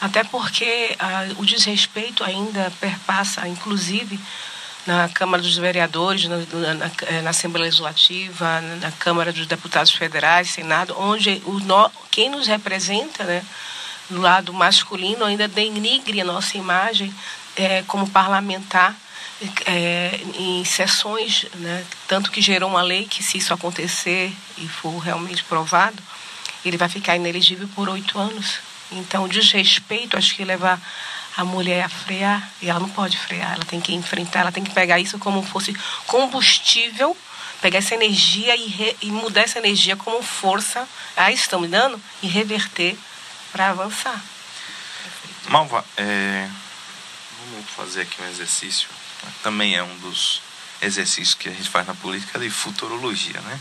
Até 0.00 0.22
porque 0.22 0.94
ah, 0.98 1.26
o 1.38 1.44
desrespeito 1.44 2.22
ainda 2.22 2.70
perpassa, 2.80 3.48
inclusive, 3.48 4.20
na 4.86 5.08
Câmara 5.08 5.42
dos 5.42 5.56
Vereadores, 5.56 6.26
na, 6.26 6.36
na, 6.36 6.90
eh, 7.06 7.22
na 7.22 7.30
Assembleia 7.30 7.64
Legislativa, 7.64 8.60
na, 8.60 8.92
Câmara 8.92 9.32
dos 9.32 9.46
Deputados 9.46 9.92
Federais, 9.92 10.50
Senado, 10.50 10.94
onde 10.96 11.42
o 11.44 11.60
quem 12.10 12.30
nos 12.30 12.46
representa, 12.46 13.24
né, 13.24 13.42
no 14.08 14.20
lado 14.20 14.52
masculino, 14.52 15.24
ainda 15.24 15.48
denigre 15.48 16.20
a 16.20 16.24
nossa 16.24 16.56
imagem 16.56 17.12
é, 17.56 17.82
como 17.88 18.08
parlamentar 18.08 18.94
é, 19.66 20.20
em 20.38 20.64
sessões, 20.64 21.46
né, 21.56 21.84
tanto 22.08 22.30
que 22.30 22.40
gerou 22.40 22.70
uma 22.70 22.82
lei 22.82 23.06
que, 23.06 23.22
se 23.22 23.38
isso 23.38 23.52
acontecer 23.52 24.32
e 24.56 24.68
for 24.68 24.96
realmente 24.98 25.44
provado, 25.44 26.02
ele 26.64 26.76
vai 26.76 26.88
ficar 26.88 27.16
inelegível 27.16 27.68
por 27.74 27.88
oito 27.88 28.18
anos. 28.18 28.60
Então, 28.90 29.28
desrespeito, 29.28 30.16
acho 30.16 30.34
que 30.34 30.44
levar 30.44 30.80
a 31.36 31.44
mulher 31.44 31.84
a 31.84 31.88
frear, 31.88 32.50
e 32.62 32.70
ela 32.70 32.80
não 32.80 32.88
pode 32.88 33.18
frear, 33.18 33.52
ela 33.52 33.64
tem 33.64 33.80
que 33.80 33.94
enfrentar, 33.94 34.40
ela 34.40 34.52
tem 34.52 34.64
que 34.64 34.72
pegar 34.72 34.98
isso 34.98 35.18
como 35.18 35.42
fosse 35.42 35.74
combustível, 36.06 37.14
pegar 37.60 37.78
essa 37.78 37.94
energia 37.94 38.56
e, 38.56 38.66
re, 38.66 38.96
e 39.02 39.10
mudar 39.10 39.42
essa 39.42 39.58
energia 39.58 39.96
como 39.96 40.22
força, 40.22 40.88
aí 41.14 41.34
estão 41.34 41.60
me 41.60 41.68
dando, 41.68 42.00
e 42.22 42.26
reverter 42.26 42.96
para 43.52 43.68
avançar. 43.68 44.18
Malva, 45.48 45.84
é, 45.96 46.48
vamos 47.38 47.68
fazer 47.70 48.02
aqui 48.02 48.22
um 48.22 48.28
exercício 48.28 48.88
também 49.42 49.76
é 49.76 49.82
um 49.82 49.98
dos 49.98 50.42
exercícios 50.80 51.34
que 51.34 51.48
a 51.48 51.52
gente 51.52 51.68
faz 51.68 51.86
na 51.86 51.94
política 51.94 52.38
de 52.38 52.50
futurologia, 52.50 53.40
né? 53.40 53.60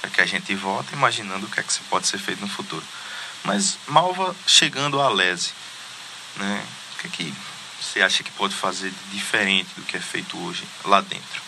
Para 0.00 0.10
que 0.10 0.20
a 0.20 0.26
gente 0.26 0.54
vote 0.54 0.92
imaginando 0.92 1.46
o 1.46 1.50
que 1.50 1.60
é 1.60 1.62
que 1.62 1.78
pode 1.90 2.06
ser 2.06 2.18
feito 2.18 2.40
no 2.40 2.48
futuro. 2.48 2.84
Mas 3.44 3.78
Malva 3.86 4.34
chegando 4.46 5.00
à 5.00 5.08
lese, 5.08 5.52
né? 6.36 6.64
O 6.94 6.98
que 7.00 7.06
é 7.06 7.10
que 7.10 7.34
você 7.80 8.02
acha 8.02 8.22
que 8.22 8.30
pode 8.32 8.54
fazer 8.54 8.92
diferente 9.10 9.68
do 9.76 9.82
que 9.82 9.96
é 9.96 10.00
feito 10.00 10.36
hoje 10.38 10.64
lá 10.84 11.00
dentro? 11.00 11.42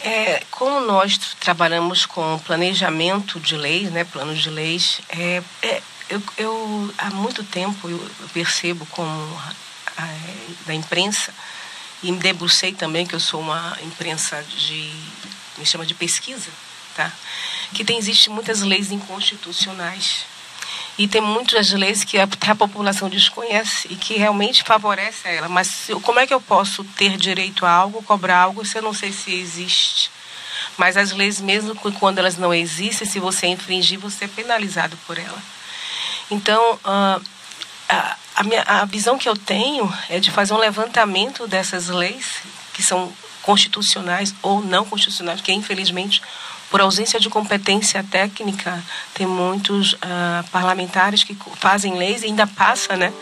É, 0.00 0.44
como 0.50 0.80
nós 0.80 1.18
trabalhamos 1.40 2.06
com 2.06 2.38
planejamento 2.40 3.40
de 3.40 3.56
leis, 3.56 3.90
né, 3.90 4.04
planos 4.04 4.40
de 4.40 4.48
leis, 4.48 5.00
é, 5.08 5.42
é 5.62 5.82
eu, 6.08 6.22
eu, 6.36 6.94
há 6.96 7.10
muito 7.10 7.42
tempo 7.44 7.88
eu 7.90 8.10
percebo 8.32 8.86
como 8.86 9.42
a, 9.96 10.08
da 10.66 10.74
imprensa 10.74 11.34
e 12.02 12.12
me 12.12 12.18
debrucei 12.18 12.72
também, 12.72 13.06
que 13.06 13.14
eu 13.14 13.20
sou 13.20 13.40
uma 13.40 13.76
imprensa 13.82 14.42
de, 14.42 14.92
me 15.56 15.66
chama 15.66 15.84
de 15.84 15.94
pesquisa, 15.94 16.50
tá? 16.94 17.12
que 17.72 17.84
tem, 17.84 17.98
existe 17.98 18.30
muitas 18.30 18.62
leis 18.62 18.90
inconstitucionais. 18.90 20.24
E 20.96 21.06
tem 21.06 21.20
muitas 21.20 21.70
leis 21.72 22.02
que 22.02 22.18
a, 22.18 22.24
a 22.24 22.54
população 22.54 23.08
desconhece 23.08 23.86
e 23.88 23.94
que 23.94 24.18
realmente 24.18 24.64
favorece 24.64 25.28
a 25.28 25.30
ela. 25.30 25.48
Mas 25.48 25.88
como 26.02 26.18
é 26.18 26.26
que 26.26 26.34
eu 26.34 26.40
posso 26.40 26.82
ter 26.82 27.16
direito 27.16 27.64
a 27.64 27.70
algo, 27.70 28.02
cobrar 28.02 28.38
algo, 28.38 28.64
se 28.64 28.78
eu 28.78 28.82
não 28.82 28.92
sei 28.92 29.12
se 29.12 29.32
existe? 29.32 30.10
Mas 30.76 30.96
as 30.96 31.12
leis, 31.12 31.40
mesmo 31.40 31.74
quando 31.74 32.18
elas 32.18 32.36
não 32.36 32.52
existem, 32.52 33.06
se 33.06 33.20
você 33.20 33.46
infringir, 33.46 33.98
você 33.98 34.24
é 34.24 34.28
penalizado 34.28 34.96
por 35.06 35.18
ela. 35.18 35.42
Então, 36.30 36.74
uh, 36.74 37.24
a, 37.88 38.16
a, 38.36 38.42
minha, 38.42 38.62
a 38.62 38.84
visão 38.84 39.18
que 39.18 39.28
eu 39.28 39.36
tenho 39.36 39.92
é 40.08 40.20
de 40.20 40.30
fazer 40.30 40.52
um 40.52 40.58
levantamento 40.58 41.46
dessas 41.46 41.88
leis 41.88 42.42
que 42.72 42.82
são 42.82 43.12
constitucionais 43.42 44.34
ou 44.42 44.60
não 44.60 44.84
constitucionais, 44.84 45.40
porque 45.40 45.52
infelizmente 45.52 46.20
por 46.70 46.80
ausência 46.80 47.18
de 47.18 47.30
competência 47.30 48.04
técnica 48.04 48.82
tem 49.14 49.26
muitos 49.26 49.94
uh, 49.94 50.48
parlamentares 50.52 51.24
que 51.24 51.36
fazem 51.56 51.96
leis 51.96 52.22
e 52.22 52.26
ainda 52.26 52.46
passa, 52.46 52.94
né? 52.94 53.12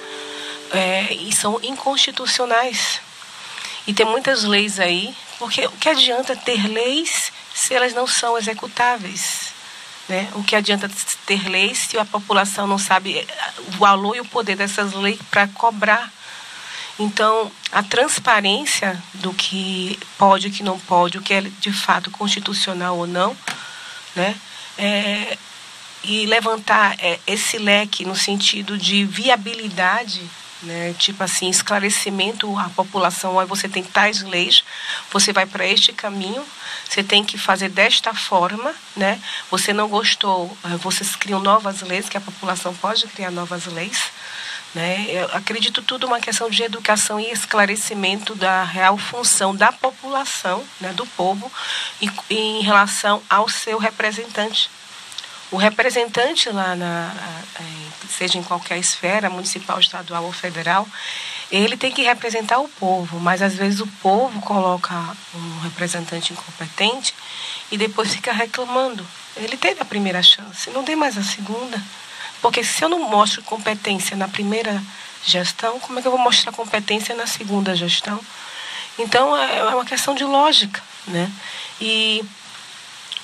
É, 0.73 1.15
e 1.15 1.33
são 1.33 1.61
inconstitucionais. 1.63 3.01
E 3.87 3.95
tem 3.95 4.05
muitas 4.05 4.43
leis 4.43 4.81
aí, 4.81 5.15
porque 5.39 5.65
o 5.65 5.73
que 5.73 5.89
adianta 5.89 6.35
ter 6.35 6.67
leis 6.67 7.31
se 7.55 7.73
elas 7.73 7.95
não 7.95 8.07
são 8.07 8.37
executáveis? 8.37 9.46
Né? 10.09 10.29
O 10.35 10.43
que 10.43 10.55
adianta 10.55 10.89
ter 11.27 11.49
leis 11.49 11.79
se 11.79 11.99
a 11.99 12.05
população 12.05 12.67
não 12.67 12.79
sabe 12.79 13.19
eh, 13.19 13.27
o 13.69 13.73
valor 13.73 14.17
e 14.17 14.21
o 14.21 14.25
poder 14.25 14.57
dessas 14.57 14.93
leis 14.93 15.19
para 15.31 15.49
cobrar? 15.49 16.13
Então, 16.99 17.51
a 17.73 17.83
transparência 17.83 19.03
do 19.15 19.35
que 19.35 19.99
pode 20.17 20.47
e 20.47 20.51
que 20.51 20.63
não 20.63 20.79
pode, 20.79 21.19
o 21.19 21.23
que 21.23 21.35
é 21.35 21.41
de 21.41 21.73
fato 21.73 22.11
constitucional 22.11 22.97
ou 22.97 23.07
não, 23.07 23.37
né? 24.15 24.35
É, 24.79 25.37
e 26.05 26.25
levantar 26.27 26.95
é, 26.99 27.19
esse 27.27 27.59
leque 27.59 28.05
no 28.05 28.15
sentido 28.15 28.79
de 28.79 29.05
viabilidade 29.05 30.23
né? 30.67 30.95
Tipo 30.99 31.23
assim, 31.25 31.49
esclarecimento 31.49 32.59
à 32.59 32.69
população, 32.71 33.39
aí 33.39 33.47
você 33.47 33.69
tem 33.69 33.83
tais 33.83 34.23
leis, 34.23 34.65
você 35.11 35.33
vai 35.33 35.47
para 35.47 35.67
este 35.67 35.93
caminho, 35.93 36.45
você 36.89 37.03
tem 37.03 37.25
que 37.25 37.39
fazer 37.39 37.69
desta 37.69 38.13
forma, 38.13 38.75
né? 38.97 39.21
Você 39.51 39.73
não 39.73 39.89
gostou, 39.89 40.57
eh, 40.65 40.77
vocês 40.77 41.17
criam 41.17 41.41
novas 41.41 41.81
leis, 41.81 42.09
que 42.09 42.17
a 42.17 42.21
população 42.21 42.75
pode 42.75 43.07
criar 43.07 43.31
novas 43.31 43.67
leis, 43.67 44.11
né? 44.75 45.07
Eu 45.09 45.25
acredito 45.33 45.81
tudo 45.83 46.07
uma 46.07 46.21
questão 46.21 46.51
de 46.51 46.63
educação 46.63 47.19
e 47.19 47.31
esclarecimento 47.31 48.35
da 48.35 48.65
real 48.65 48.99
função 48.99 49.55
da 49.55 49.73
população, 49.73 50.63
né, 50.81 50.93
do 50.93 51.07
povo, 51.07 51.51
em 52.29 52.61
relação 52.61 53.23
ao 53.31 53.49
seu 53.49 53.79
representante. 53.79 54.69
O 55.51 55.57
representante 55.57 56.51
lá, 56.51 56.75
na, 56.75 57.15
seja 58.09 58.39
em 58.39 58.43
qualquer 58.43 58.79
esfera, 58.79 59.31
municipal, 59.31 59.79
estadual 59.79 60.25
ou 60.25 60.33
federal, 60.33 60.87
ele 61.51 61.77
tem 61.77 61.93
que 61.93 62.03
representar 62.03 62.59
o 62.59 62.69
povo, 62.69 63.21
mas 63.21 63.41
às 63.43 63.55
vezes 63.55 63.81
o 63.81 63.87
povo 64.03 64.41
coloca 64.41 64.95
um 65.35 65.61
representante 65.61 66.33
incompetente 66.33 67.15
e 67.71 67.77
depois 67.77 68.13
fica 68.13 68.33
reclamando. 68.33 69.07
Ele 69.37 69.57
teve 69.57 69.81
a 69.81 69.85
primeira 69.85 70.23
chance, 70.23 70.71
não 70.71 70.83
tem 70.83 70.97
mais 70.97 71.17
a 71.17 71.23
segunda. 71.23 71.81
Porque 72.43 72.65
se 72.65 72.83
eu 72.83 72.89
não 72.89 73.09
mostro 73.09 73.43
competência 73.43 74.17
na 74.17 74.29
primeira 74.29 74.83
gestão, 75.25 75.79
como 75.81 75.99
é 75.99 76.03
que 76.03 76.09
eu 76.09 76.13
vou 76.13 76.21
mostrar 76.21 76.53
competência 76.53 77.15
na 77.15 77.27
segunda 77.27 77.75
gestão? 77.75 78.21
Então 78.99 79.37
é, 79.37 79.59
é 79.59 79.65
uma 79.65 79.85
questão 79.85 80.15
de 80.15 80.25
lógica, 80.25 80.83
né? 81.07 81.31
E 81.81 82.25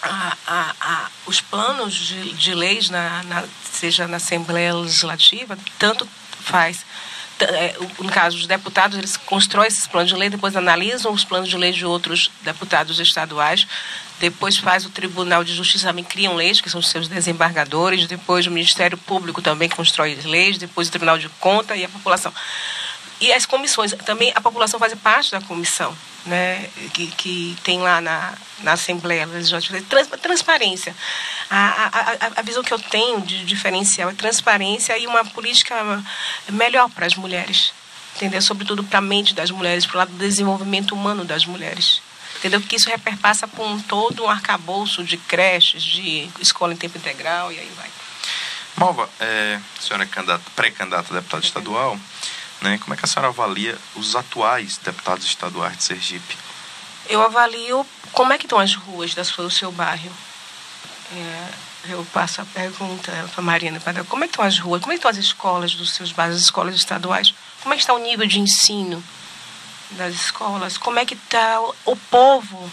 a, 0.03 0.37
a, 0.47 0.75
a, 0.81 1.11
os 1.27 1.41
planos 1.41 1.95
de, 1.95 2.33
de 2.33 2.55
leis, 2.55 2.91
na, 2.91 3.23
na, 3.25 3.45
seja 3.71 4.09
na 4.09 4.17
Assembleia 4.17 4.75
Legislativa, 4.75 5.57
tanto 5.79 6.07
faz 6.41 6.85
é, 7.41 7.75
no 7.99 8.11
caso, 8.11 8.37
os 8.37 8.47
deputados, 8.47 8.97
eles 8.97 9.17
constroem 9.17 9.67
esses 9.67 9.87
planos 9.87 10.11
de 10.11 10.17
lei, 10.17 10.31
depois 10.31 10.55
analisam 10.55 11.13
os 11.13 11.25
planos 11.25 11.49
de 11.49 11.57
lei 11.57 11.73
de 11.73 11.85
outros 11.85 12.31
deputados 12.43 13.01
estaduais, 13.01 13.67
depois 14.21 14.57
faz 14.59 14.85
o 14.85 14.91
Tribunal 14.91 15.43
de 15.43 15.55
Justiça, 15.55 15.89
também 15.89 16.05
criam 16.05 16.35
leis, 16.35 16.61
que 16.61 16.71
são 16.71 16.79
os 16.79 16.89
seus 16.89 17.09
desembargadores, 17.09 18.07
depois 18.07 18.47
o 18.47 18.51
Ministério 18.51 18.97
Público 18.97 19.43
também 19.43 19.69
constrói 19.69 20.17
leis, 20.25 20.59
depois 20.59 20.89
o 20.89 20.91
Tribunal 20.91 21.19
de 21.19 21.29
Conta 21.41 21.75
e 21.75 21.85
a 21.85 21.89
população. 21.89 22.33
E 23.23 23.33
as 23.33 23.47
comissões, 23.47 23.95
também 24.05 24.33
a 24.35 24.41
população 24.41 24.81
faz 24.81 24.93
parte 24.95 25.31
da 25.31 25.41
comissão, 25.41 25.97
né, 26.27 26.69
que, 26.93 27.07
que 27.07 27.57
tem 27.63 27.79
lá 27.79 28.01
na, 28.01 28.35
na 28.65 28.73
Assembleia 28.73 29.25
Legislativa, 29.27 29.81
trans, 29.89 30.09
transparência. 30.21 30.93
A, 31.49 31.57
a, 31.57 32.41
a 32.41 32.43
visão 32.43 32.65
que 32.65 32.75
eu 32.75 32.81
tenho 32.81 33.21
de 33.21 33.45
diferencial 33.45 34.11
é 34.11 34.13
transparência 34.13 34.99
e 34.99 35.07
uma 35.07 35.25
política 35.25 36.03
melhor 36.49 36.91
para 36.91 37.07
as 37.07 37.15
mulheres, 37.15 37.73
entendeu? 38.17 38.43
Sobretudo 38.43 38.83
para 38.83 38.99
a 38.99 39.01
mente 39.01 39.35
das 39.35 39.53
mulheres, 39.53 39.87
para 39.87 39.95
o 39.95 39.99
lado 39.99 40.11
do 40.11 40.19
desenvolvimento 40.19 40.93
humano 40.93 41.25
das 41.25 41.47
mulheres. 41.47 42.03
Entendeu? 42.39 42.61
Que 42.61 42.75
isso 42.75 42.91
reperpassa 42.91 43.47
por 43.47 43.65
um 43.65 43.81
todo 43.81 44.25
um 44.25 44.29
arcabouço 44.29 45.05
de 45.05 45.17
creches, 45.17 45.81
de 45.85 46.29
escola 46.41 46.73
em 46.73 46.77
tempo 46.77 46.99
integral 46.99 47.53
e 47.53 47.61
aí 47.61 47.71
vai. 47.77 47.89
Malva, 48.77 49.09
é, 49.21 49.61
a 49.79 49.81
senhora 49.81 50.03
é 50.03 50.39
pré-candidata 50.57 51.13
a 51.13 51.15
deputada 51.21 51.45
estadual. 51.45 51.97
Né? 52.63 52.79
Como 52.79 52.95
é 52.95 52.97
que 52.97 53.05
a 53.05 53.09
senhora 53.09 53.29
avalia 53.29 53.77
os 53.97 54.15
atuais 54.15 54.79
deputados 54.79 55.27
estaduais 55.27 55.77
de 55.77 55.85
Sergipe? 55.85 56.39
Eu 57.09 57.21
avalio 57.21 57.85
como 58.13 58.33
é 58.33 58.39
que 58.39 58.47
estão 58.47 58.59
as 58.59 58.75
ruas 58.75 59.15
do 59.15 59.51
seu 59.51 59.73
bairro. 59.73 60.13
É, 61.13 61.49
eu 61.91 62.07
passo 62.13 62.41
a 62.41 62.45
pergunta 62.45 63.11
para 63.33 63.41
a 63.41 63.43
Mariana, 63.43 63.81
como 64.09 64.25
é 64.25 64.29
que 64.29 64.33
estão 64.33 64.45
as 64.45 64.59
ruas, 64.59 64.81
como 64.81 64.93
é 64.93 64.95
que 64.95 64.99
estão 64.99 65.11
as 65.11 65.17
escolas 65.17 65.75
dos 65.75 65.93
seus 65.93 66.13
bairros, 66.13 66.37
as 66.37 66.43
escolas 66.45 66.77
estaduais? 66.77 67.35
Como 67.61 67.75
é 67.75 67.77
que 67.77 67.83
está 67.83 67.93
o 67.93 67.99
nível 67.99 68.27
de 68.27 68.39
ensino 68.39 69.03
das 69.91 70.15
escolas? 70.15 70.79
Como 70.79 70.99
é 70.99 71.05
que 71.05 71.15
está 71.15 71.61
o 71.85 71.97
povo, 71.97 72.71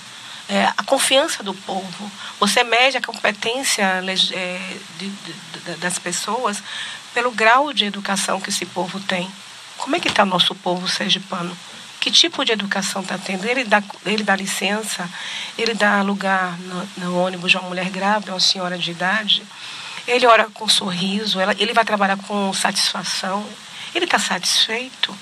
é, 0.47 0.65
a 0.77 0.83
confiança 0.83 1.41
do 1.41 1.55
povo? 1.55 2.11
Você 2.39 2.63
mede 2.63 2.97
a 2.97 3.01
competência 3.01 3.83
é, 3.83 4.77
de, 4.99 5.09
de, 5.09 5.75
das 5.77 5.97
pessoas 5.97 6.61
pelo 7.13 7.31
grau 7.31 7.73
de 7.73 7.85
educação 7.85 8.39
que 8.39 8.51
esse 8.51 8.67
povo 8.67 8.99
tem. 8.99 9.29
Como 9.79 9.95
é 9.95 9.99
que 9.99 10.09
está 10.09 10.23
o 10.23 10.25
nosso 10.25 10.53
povo 10.53 10.87
sergipano? 10.87 11.57
Que 11.99 12.11
tipo 12.11 12.45
de 12.45 12.51
educação 12.51 13.01
está 13.01 13.17
tendo? 13.17 13.45
Ele 13.45 13.63
dá, 13.63 13.81
ele 14.05 14.23
dá 14.23 14.35
licença, 14.35 15.09
ele 15.57 15.73
dá 15.73 16.01
lugar 16.01 16.57
no, 16.59 16.89
no 16.97 17.17
ônibus 17.19 17.51
de 17.51 17.57
uma 17.57 17.67
mulher 17.67 17.89
grávida, 17.89 18.33
uma 18.33 18.39
senhora 18.39 18.77
de 18.77 18.91
idade. 18.91 19.43
Ele 20.07 20.25
ora 20.25 20.49
com 20.53 20.67
sorriso, 20.67 21.39
ela, 21.39 21.55
ele 21.57 21.73
vai 21.73 21.85
trabalhar 21.85 22.17
com 22.17 22.53
satisfação. 22.53 23.45
Ele 23.95 24.05
está 24.05 24.19
satisfeito. 24.19 25.15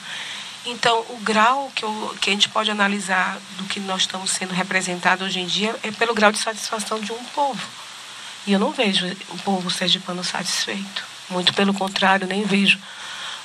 Então, 0.66 1.00
o 1.10 1.18
grau 1.22 1.72
que, 1.74 1.86
eu, 1.86 2.18
que 2.20 2.30
a 2.30 2.34
gente 2.34 2.50
pode 2.50 2.70
analisar 2.70 3.38
do 3.58 3.64
que 3.66 3.80
nós 3.80 4.02
estamos 4.02 4.32
sendo 4.32 4.54
representados 4.54 5.26
hoje 5.26 5.40
em 5.40 5.46
dia 5.46 5.76
é 5.82 5.92
pelo 5.92 6.14
grau 6.14 6.32
de 6.32 6.40
satisfação 6.40 7.00
de 7.00 7.12
um 7.12 7.24
povo. 7.26 7.62
E 8.46 8.54
eu 8.54 8.60
não 8.60 8.72
vejo 8.72 9.06
o 9.30 9.38
povo 9.40 9.70
sergipano 9.70 10.24
satisfeito. 10.24 11.04
Muito 11.30 11.54
pelo 11.54 11.74
contrário, 11.74 12.28
nem 12.28 12.44
vejo 12.44 12.80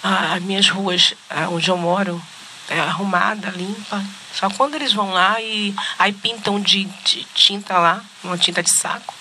as 0.02 0.42
minhas 0.42 0.68
ruas 0.68 1.14
onde 1.50 1.68
eu 1.68 1.76
moro 1.76 2.20
é 2.68 2.80
arrumada, 2.80 3.50
limpa. 3.50 4.02
Só 4.34 4.48
quando 4.50 4.74
eles 4.74 4.92
vão 4.92 5.10
lá 5.10 5.40
e 5.40 5.74
aí 5.98 6.12
pintam 6.12 6.60
de, 6.60 6.84
de 6.84 7.24
tinta 7.34 7.78
lá, 7.78 8.02
uma 8.24 8.38
tinta 8.38 8.62
de 8.62 8.70
saco. 8.70 9.14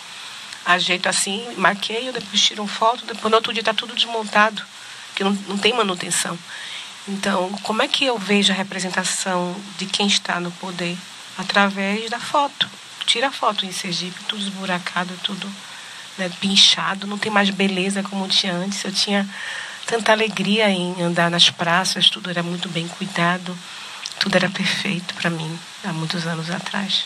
Ajeito 0.65 1.09
assim, 1.09 1.53
maqueio, 1.57 2.13
depois 2.13 2.41
tiram 2.41 2.67
foto, 2.67 3.05
depois 3.05 3.29
no 3.29 3.35
outro 3.35 3.51
dia 3.51 3.61
está 3.61 3.73
tudo 3.73 3.95
desmontado, 3.95 4.63
que 5.15 5.23
não, 5.23 5.31
não 5.47 5.57
tem 5.57 5.73
manutenção. 5.73 6.37
Então, 7.07 7.49
como 7.63 7.81
é 7.81 7.87
que 7.87 8.05
eu 8.05 8.17
vejo 8.17 8.53
a 8.53 8.55
representação 8.55 9.55
de 9.77 9.85
quem 9.87 10.07
está 10.07 10.39
no 10.39 10.51
poder? 10.51 10.95
Através 11.37 12.09
da 12.09 12.19
foto. 12.19 12.69
Tira 13.05 13.29
a 13.29 13.31
foto 13.31 13.65
em 13.65 13.71
Sergipe, 13.71 14.23
tudo 14.25 14.41
esburacado, 14.41 15.13
tudo 15.23 15.51
né, 16.17 16.31
pinchado, 16.39 17.07
não 17.07 17.17
tem 17.17 17.31
mais 17.31 17.49
beleza 17.49 18.03
como 18.03 18.27
tinha 18.27 18.53
antes. 18.53 18.83
Eu 18.85 18.91
tinha 18.91 19.27
tanta 19.85 20.11
alegria 20.11 20.69
em 20.69 21.01
andar 21.01 21.29
nas 21.29 21.49
praças, 21.49 22.09
tudo 22.09 22.29
era 22.29 22.41
muito 22.41 22.69
bem 22.69 22.87
cuidado, 22.87 23.57
tudo 24.19 24.35
era 24.35 24.49
perfeito 24.49 25.13
para 25.15 25.29
mim 25.29 25.59
há 25.83 25.91
muitos 25.91 26.25
anos 26.25 26.49
atrás. 26.49 27.05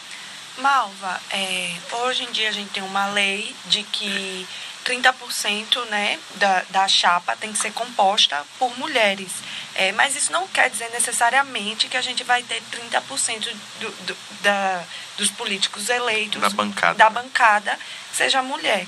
Malva, 0.57 1.21
é, 1.31 1.73
hoje 2.03 2.23
em 2.23 2.31
dia 2.31 2.49
a 2.49 2.51
gente 2.51 2.69
tem 2.69 2.83
uma 2.83 3.07
lei 3.07 3.53
de 3.65 3.83
que 3.83 4.47
30% 4.85 5.83
né, 5.89 6.19
da, 6.35 6.63
da 6.69 6.87
chapa 6.87 7.35
tem 7.35 7.51
que 7.51 7.57
ser 7.57 7.73
composta 7.73 8.41
por 8.59 8.77
mulheres. 8.77 9.31
É, 9.73 9.91
mas 9.91 10.15
isso 10.15 10.31
não 10.31 10.47
quer 10.47 10.69
dizer 10.69 10.89
necessariamente 10.91 11.87
que 11.89 11.97
a 11.97 12.01
gente 12.01 12.23
vai 12.23 12.43
ter 12.43 12.61
30% 12.71 13.49
do, 13.79 13.89
do, 14.05 14.17
da, 14.41 14.83
dos 15.17 15.29
políticos 15.31 15.89
eleitos 15.89 16.39
da 16.39 16.49
bancada. 16.49 16.97
da 16.97 17.09
bancada 17.09 17.77
seja 18.13 18.41
mulher 18.41 18.87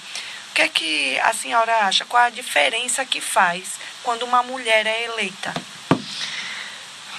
que 0.58 0.62
é 0.64 0.68
que 0.68 1.20
a 1.20 1.34
senhora 1.34 1.86
acha? 1.86 2.04
Qual 2.04 2.24
a 2.24 2.32
diferença 2.32 3.06
que 3.06 3.22
faz 3.22 3.74
quando 4.02 4.24
uma 4.24 4.42
mulher 4.42 4.88
é 4.88 5.04
eleita? 5.04 5.54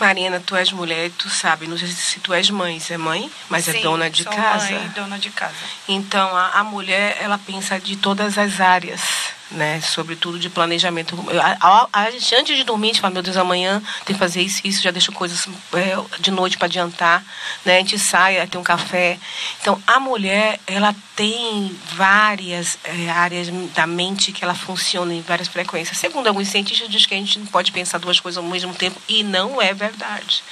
Marina, 0.00 0.42
tu 0.44 0.56
és 0.56 0.72
mulher, 0.72 1.08
tu 1.16 1.30
sabe, 1.30 1.68
não 1.68 1.78
sei 1.78 1.86
se 1.86 2.18
tu 2.18 2.34
és 2.34 2.50
mãe, 2.50 2.80
você 2.80 2.94
é 2.94 2.98
mãe, 2.98 3.30
mas 3.48 3.66
Sim, 3.66 3.78
é 3.78 3.80
dona 3.80 4.10
de 4.10 4.24
sou 4.24 4.32
casa. 4.32 4.72
Mãe, 4.72 4.88
dona 4.88 5.18
de 5.20 5.30
casa. 5.30 5.54
Então 5.86 6.36
a, 6.36 6.50
a 6.50 6.64
mulher, 6.64 7.16
ela 7.20 7.38
pensa 7.38 7.78
de 7.78 7.96
todas 7.96 8.38
as 8.38 8.60
áreas 8.60 9.00
né? 9.50 9.80
Sobretudo 9.80 10.38
de 10.38 10.50
planejamento. 10.50 11.16
A, 11.40 11.56
a, 11.60 11.88
a, 12.04 12.10
gente, 12.10 12.34
antes 12.34 12.56
de 12.56 12.64
dormir, 12.64 12.88
a 12.88 12.92
gente 12.92 13.00
fala, 13.00 13.14
meu 13.14 13.22
Deus, 13.22 13.36
amanhã 13.36 13.82
tem 14.04 14.14
que 14.14 14.20
fazer 14.20 14.42
isso, 14.42 14.60
isso, 14.64 14.82
já 14.82 14.90
deixo 14.90 15.12
coisas 15.12 15.46
é, 15.74 15.96
de 16.20 16.30
noite 16.30 16.58
para 16.58 16.66
adiantar, 16.66 17.24
né? 17.64 17.76
A 17.76 17.78
gente 17.78 17.98
sai, 17.98 18.46
tem 18.46 18.60
um 18.60 18.64
café. 18.64 19.18
Então, 19.60 19.80
a 19.86 19.98
mulher, 19.98 20.60
ela 20.66 20.94
tem 21.16 21.76
várias 21.92 22.78
é, 22.84 23.10
áreas 23.10 23.48
da 23.74 23.86
mente 23.86 24.32
que 24.32 24.44
ela 24.44 24.54
funciona 24.54 25.14
em 25.14 25.22
várias 25.22 25.48
frequências. 25.48 25.98
Segundo 25.98 26.26
alguns 26.26 26.48
cientistas, 26.48 26.88
diz 26.88 27.06
que 27.06 27.14
a 27.14 27.18
gente 27.18 27.38
não 27.38 27.46
pode 27.46 27.72
pensar 27.72 27.98
duas 27.98 28.20
coisas 28.20 28.42
ao 28.42 28.48
mesmo 28.48 28.74
tempo, 28.74 29.00
e 29.08 29.22
não 29.22 29.60
é 29.60 29.72
verdade. 29.72 30.42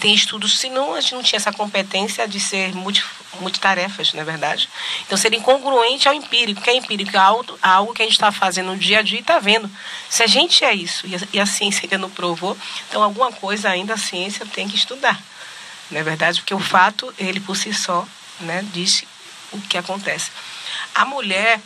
Tem 0.00 0.14
estudos, 0.14 0.58
senão 0.58 0.94
a 0.94 1.00
gente 1.00 1.14
não 1.14 1.22
tinha 1.22 1.38
essa 1.38 1.52
competência 1.52 2.28
de 2.28 2.38
ser 2.38 2.72
multi, 2.72 3.04
multitarefas, 3.40 4.12
não 4.12 4.20
é 4.20 4.24
verdade? 4.24 4.68
Então, 5.04 5.18
seria 5.18 5.38
incongruente 5.38 6.06
ao 6.06 6.14
empírico. 6.14 6.60
que 6.60 6.70
é 6.70 6.76
empírico? 6.76 7.16
É 7.16 7.18
algo, 7.18 7.58
algo 7.60 7.94
que 7.94 8.02
a 8.02 8.04
gente 8.04 8.14
está 8.14 8.30
fazendo 8.30 8.68
no 8.68 8.76
dia 8.76 9.00
a 9.00 9.02
dia 9.02 9.18
e 9.18 9.20
está 9.20 9.40
vendo. 9.40 9.68
Se 10.08 10.22
a 10.22 10.26
gente 10.26 10.64
é 10.64 10.72
isso 10.72 11.06
e 11.06 11.16
a, 11.16 11.18
e 11.32 11.40
a 11.40 11.46
ciência 11.46 11.82
ainda 11.82 11.98
não 11.98 12.10
provou, 12.10 12.56
então 12.88 13.02
alguma 13.02 13.32
coisa 13.32 13.68
ainda 13.70 13.94
a 13.94 13.98
ciência 13.98 14.46
tem 14.46 14.68
que 14.68 14.76
estudar. 14.76 15.20
Não 15.90 15.98
é 15.98 16.02
verdade? 16.02 16.40
Porque 16.40 16.54
o 16.54 16.60
fato, 16.60 17.12
ele 17.18 17.40
por 17.40 17.56
si 17.56 17.74
só, 17.74 18.06
né, 18.40 18.64
diz 18.72 19.04
o 19.50 19.60
que 19.62 19.76
acontece. 19.76 20.30
A 20.94 21.04
mulher, 21.04 21.60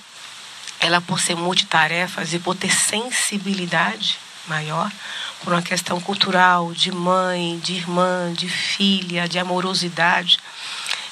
ela 0.81 1.01
por 1.01 1.21
ser 1.21 1.35
multitarefas 1.35 2.33
e 2.33 2.39
por 2.39 2.55
ter 2.55 2.73
sensibilidade 2.73 4.19
maior, 4.49 4.91
por 5.43 5.53
uma 5.53 5.63
questão 5.63 6.01
cultural, 6.01 6.73
de 6.73 6.93
mãe, 6.93 7.59
de 7.59 7.75
irmã, 7.75 8.33
de 8.33 8.49
filha, 8.49 9.29
de 9.29 9.39
amorosidade, 9.39 10.39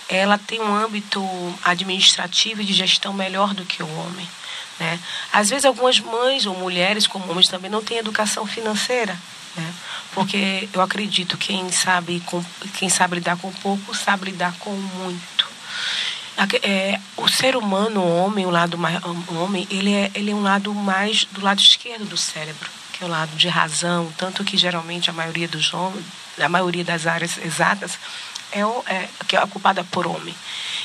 ela 0.09 0.39
tem 0.39 0.61
um 0.61 0.75
âmbito 0.75 1.23
administrativo 1.65 2.63
e 2.63 2.65
de 2.65 2.73
gestão 2.73 3.13
melhor 3.13 3.55
do 3.55 3.65
que 3.65 3.83
o 3.83 3.99
homem. 3.99 4.29
Né? 4.79 4.99
Às 5.33 5.51
vezes, 5.51 5.65
algumas 5.65 6.01
mães 6.01 6.47
ou 6.47 6.57
mulheres, 6.57 7.07
como 7.07 7.31
homens, 7.31 7.49
também 7.49 7.71
não 7.71 7.83
têm 7.83 7.99
educação 7.99 8.47
financeira. 8.47 9.17
Né? 9.57 9.75
Porque 10.13 10.69
eu 10.73 10.81
acredito 10.81 11.37
que 11.37 11.49
quem 11.49 11.71
sabe, 11.71 12.23
quem 12.75 12.89
sabe 12.89 13.17
lidar 13.17 13.37
com 13.37 13.53
pouco, 13.53 13.95
sabe 13.95 14.27
lidar 14.27 14.55
com 14.59 14.71
muito. 14.71 15.49
É, 16.63 16.99
o 17.19 17.29
ser 17.29 17.55
humano, 17.55 18.01
o 18.01 18.25
homem, 18.25 18.47
o 18.47 18.51
lado 18.51 18.79
mais, 18.79 18.99
o 19.05 19.35
homem, 19.35 19.69
ele 19.71 19.93
é, 19.93 20.11
ele 20.15 20.31
é 20.31 20.35
um 20.35 20.43
lado 20.43 20.75
mais 20.75 21.25
do 21.25 21.43
lado 21.43 21.61
esquerdo 21.61 22.07
do 22.07 22.17
cérebro 22.17 22.80
é 23.01 23.05
o 23.05 23.09
lado 23.09 23.35
de 23.37 23.49
razão, 23.49 24.13
tanto 24.17 24.45
que 24.45 24.57
geralmente 24.57 25.11
a 25.11 25.13
maioria 25.13 25.49
dos 25.49 25.73
homens, 25.73 26.05
a 26.39 26.49
maioria 26.49 26.85
das 26.85 27.07
áreas 27.07 27.39
exatas 27.39 27.99
é, 28.53 28.61
é 28.93 29.09
que 29.27 29.37
é 29.37 29.43
ocupada 29.43 29.85
por 29.85 30.07
homem. 30.07 30.35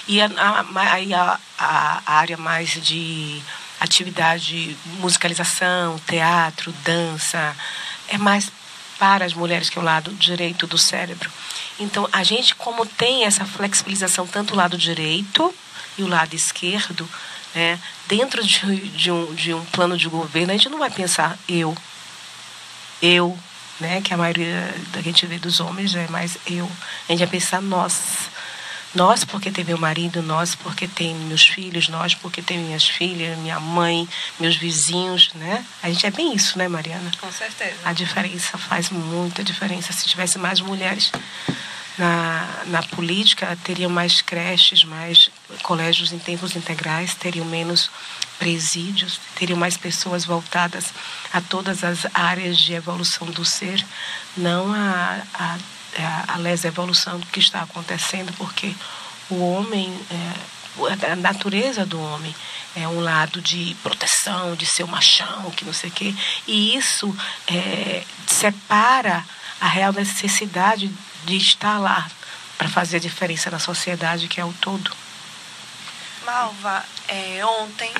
E 0.07 0.21
a, 0.21 0.27
a, 0.37 1.39
a, 1.57 2.01
a 2.05 2.13
área 2.13 2.37
mais 2.37 2.69
de 2.81 3.41
atividade, 3.79 4.77
musicalização, 4.99 5.99
teatro, 6.07 6.71
dança, 6.83 7.55
é 8.07 8.17
mais 8.17 8.51
para 8.97 9.25
as 9.25 9.33
mulheres 9.33 9.69
que 9.69 9.77
é 9.77 9.81
o 9.81 9.85
lado 9.85 10.11
direito 10.13 10.65
do 10.65 10.77
cérebro. 10.77 11.29
Então, 11.79 12.07
a 12.11 12.23
gente, 12.23 12.55
como 12.55 12.85
tem 12.85 13.25
essa 13.25 13.45
flexibilização 13.45 14.25
tanto 14.25 14.53
o 14.53 14.57
lado 14.57 14.77
direito 14.77 15.53
e 15.97 16.03
o 16.03 16.07
lado 16.07 16.33
esquerdo, 16.33 17.07
né, 17.53 17.79
dentro 18.07 18.43
de, 18.45 18.89
de, 18.89 19.11
um, 19.11 19.33
de 19.33 19.53
um 19.53 19.65
plano 19.65 19.97
de 19.97 20.07
governo, 20.07 20.51
a 20.51 20.55
gente 20.55 20.69
não 20.69 20.79
vai 20.79 20.89
pensar 20.89 21.37
eu, 21.47 21.75
eu, 23.05 23.37
né? 23.79 24.01
Que 24.01 24.13
a 24.13 24.17
maioria 24.17 24.73
da 24.91 25.01
gente 25.01 25.25
vê 25.25 25.37
dos 25.37 25.59
homens 25.59 25.95
é 25.95 26.07
mais 26.07 26.37
eu. 26.47 26.69
A 27.07 27.11
gente 27.11 27.19
vai 27.19 27.27
pensar 27.27 27.61
nós. 27.61 28.29
Nós 28.93 29.25
porque 29.25 29.51
tem 29.51 29.65
meu 29.65 29.77
marido, 29.77 30.23
nós 30.23 30.55
porque 30.55 30.87
tem 30.87 31.13
meus 31.13 31.45
filhos, 31.45 31.89
nós 31.89 32.15
porque 32.15 32.41
tem 32.41 32.57
minhas 32.57 32.87
filhas, 32.87 33.37
minha 33.39 33.59
mãe, 33.59 34.07
meus 34.39 34.55
vizinhos, 34.55 35.33
né? 35.35 35.65
A 35.83 35.89
gente 35.89 36.05
é 36.05 36.11
bem 36.11 36.33
isso, 36.33 36.57
né, 36.57 36.69
Mariana? 36.69 37.11
Com 37.19 37.29
certeza. 37.29 37.75
A 37.83 37.91
diferença 37.91 38.57
faz 38.57 38.89
muita 38.89 39.43
diferença. 39.43 39.91
Se 39.91 40.07
tivesse 40.07 40.37
mais 40.39 40.61
mulheres 40.61 41.11
na, 41.97 42.63
na 42.67 42.83
política, 42.83 43.57
teriam 43.65 43.91
mais 43.91 44.21
creches, 44.21 44.85
mais 44.85 45.29
colégios 45.61 46.13
em 46.13 46.19
tempos 46.19 46.55
integrais, 46.55 47.13
teriam 47.15 47.45
menos 47.45 47.89
presídios, 48.37 49.19
teriam 49.35 49.57
mais 49.57 49.77
pessoas 49.77 50.25
voltadas 50.25 50.93
a 51.33 51.41
todas 51.41 51.83
as 51.83 52.05
áreas 52.13 52.57
de 52.57 52.73
evolução 52.73 53.27
do 53.27 53.45
ser, 53.45 53.85
não 54.35 54.73
a, 54.73 55.21
a, 55.33 55.57
a, 55.97 56.35
a 56.35 56.67
evolução 56.67 57.19
do 57.19 57.25
que 57.27 57.39
está 57.39 57.61
acontecendo, 57.61 58.33
porque 58.37 58.73
o 59.29 59.35
homem, 59.51 59.91
é, 60.11 61.11
a 61.11 61.15
natureza 61.15 61.85
do 61.85 61.99
homem 61.99 62.35
é 62.75 62.87
um 62.87 62.99
lado 62.99 63.41
de 63.41 63.75
proteção, 63.81 64.55
de 64.55 64.65
ser 64.65 64.83
o 64.83 64.87
machão, 64.87 65.49
que 65.51 65.65
não 65.65 65.73
sei 65.73 65.89
o 65.89 65.93
quê, 65.93 66.13
e 66.47 66.75
isso 66.75 67.15
é, 67.47 68.03
separa 68.27 69.25
a 69.59 69.67
real 69.67 69.93
necessidade 69.93 70.91
de 71.25 71.37
estar 71.37 71.79
lá 71.79 72.07
para 72.57 72.69
fazer 72.69 72.97
a 72.97 72.99
diferença 72.99 73.49
na 73.49 73.59
sociedade, 73.59 74.27
que 74.27 74.39
é 74.39 74.45
o 74.45 74.53
todo. 74.53 74.91
Malva, 76.25 76.83
é, 77.07 77.45
ontem 77.45 77.91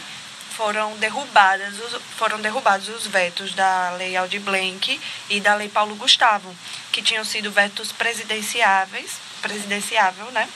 foram 0.55 0.95
derrubadas 0.97 1.73
foram 2.17 2.39
derrubados 2.39 2.87
os 2.89 3.05
vetos 3.05 3.53
da 3.53 3.91
Lei 3.91 4.15
Aldir 4.15 4.41
Blanc 4.41 4.99
e 5.29 5.39
da 5.39 5.55
Lei 5.55 5.69
Paulo 5.69 5.95
Gustavo, 5.95 6.55
que 6.91 7.01
tinham 7.01 7.25
sido 7.25 7.51
vetos 7.51 7.91
presidenciáveis, 7.91 9.17
presidenciável, 9.41 10.31
né? 10.31 10.47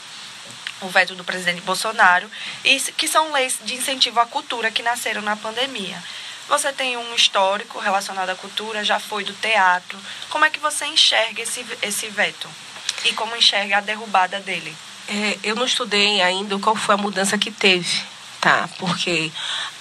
O 0.81 0.87
veto 0.87 1.13
do 1.15 1.25
presidente 1.25 1.61
Bolsonaro, 1.61 2.31
e 2.63 2.79
que 2.79 3.07
são 3.07 3.33
leis 3.33 3.59
de 3.63 3.75
incentivo 3.75 4.19
à 4.19 4.25
cultura 4.25 4.71
que 4.71 4.81
nasceram 4.81 5.21
na 5.21 5.35
pandemia. 5.35 6.01
Você 6.47 6.71
tem 6.71 6.95
um 6.95 7.13
histórico 7.13 7.77
relacionado 7.79 8.29
à 8.29 8.35
cultura, 8.35 8.83
já 8.83 8.99
foi 8.99 9.23
do 9.23 9.33
teatro. 9.33 9.99
Como 10.29 10.45
é 10.45 10.49
que 10.49 10.59
você 10.59 10.85
enxerga 10.85 11.41
esse, 11.43 11.65
esse 11.81 12.07
veto? 12.07 12.49
E 13.03 13.13
como 13.13 13.35
enxerga 13.35 13.77
a 13.77 13.81
derrubada 13.81 14.39
dele? 14.39 14.75
É, 15.09 15.37
eu 15.43 15.55
não 15.55 15.65
estudei 15.65 16.21
ainda 16.21 16.57
qual 16.57 16.75
foi 16.75 16.95
a 16.95 16.97
mudança 16.97 17.37
que 17.37 17.51
teve 17.51 18.01
tá? 18.39 18.69
Porque 18.77 19.31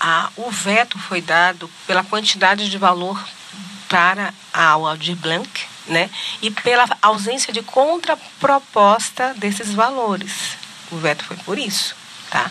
a, 0.00 0.30
o 0.36 0.50
veto 0.50 0.98
foi 0.98 1.20
dado 1.20 1.70
pela 1.86 2.04
quantidade 2.04 2.68
de 2.68 2.78
valor 2.78 3.22
para 3.88 4.34
a 4.52 4.70
Aldir 4.70 5.16
Blanc, 5.16 5.48
né? 5.86 6.10
E 6.42 6.50
pela 6.50 6.86
ausência 7.00 7.52
de 7.52 7.62
contraproposta 7.62 9.34
desses 9.34 9.72
valores. 9.72 10.56
O 10.90 10.96
veto 10.96 11.24
foi 11.24 11.36
por 11.38 11.58
isso, 11.58 11.94
tá? 12.30 12.50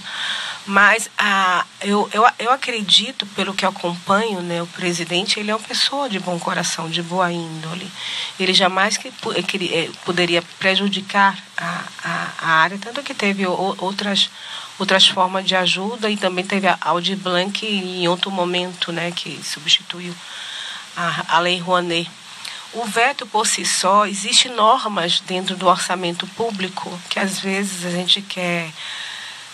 Mas 0.67 1.10
a, 1.17 1.65
eu, 1.80 2.10
eu, 2.12 2.25
eu 2.39 2.51
acredito, 2.51 3.25
pelo 3.27 3.53
que 3.53 3.63
eu 3.63 3.69
acompanho, 3.69 4.41
né, 4.41 4.62
o 4.62 4.67
presidente 4.67 5.39
ele 5.39 5.49
é 5.49 5.56
uma 5.56 5.63
pessoa 5.63 6.10
de 6.10 6.19
bom 6.19 6.38
coração, 6.38 6.89
de 6.89 7.01
boa 7.01 7.32
índole. 7.32 7.89
Ele 8.38 8.53
jamais 8.53 8.97
que, 8.97 9.10
que 9.43 9.73
eh, 9.73 9.89
poderia 10.03 10.41
prejudicar 10.60 11.38
a, 11.58 11.84
a, 12.03 12.32
a 12.41 12.51
área, 12.63 12.77
tanto 12.77 13.01
que 13.01 13.13
teve 13.13 13.47
outras 13.47 14.30
outras 14.77 15.08
formas 15.08 15.43
de 15.43 15.56
ajuda 15.56 16.10
e 16.10 16.17
também 16.17 16.45
teve 16.45 16.67
a 16.67 16.77
Audi 16.82 17.15
Blanc 17.15 17.65
em 17.65 18.08
outro 18.08 18.30
momento, 18.30 18.91
né, 18.91 19.12
que 19.12 19.39
substituiu 19.43 20.13
a, 20.95 21.38
a 21.38 21.39
Lei 21.39 21.60
Rouanet. 21.60 22.12
O 22.73 22.84
veto 22.86 23.25
por 23.25 23.47
si 23.47 23.65
só, 23.65 24.06
existe 24.06 24.49
normas 24.49 25.21
dentro 25.21 25.56
do 25.56 25.65
orçamento 25.65 26.27
público 26.27 26.99
que 27.10 27.19
às 27.19 27.39
vezes 27.39 27.86
a 27.86 27.89
gente 27.89 28.21
quer 28.21 28.69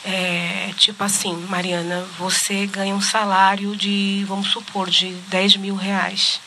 é, 0.04 0.72
tipo 0.78 1.04
assim, 1.04 1.34
Mariana, 1.50 2.06
você 2.18 2.66
ganha 2.68 2.94
um 2.94 3.02
salário 3.02 3.76
de, 3.76 4.26
vamos 4.28 4.50
supor, 4.50 4.90
de 4.90 5.12
10 5.30 5.58
mil 5.58 5.76
reais. 5.76 6.42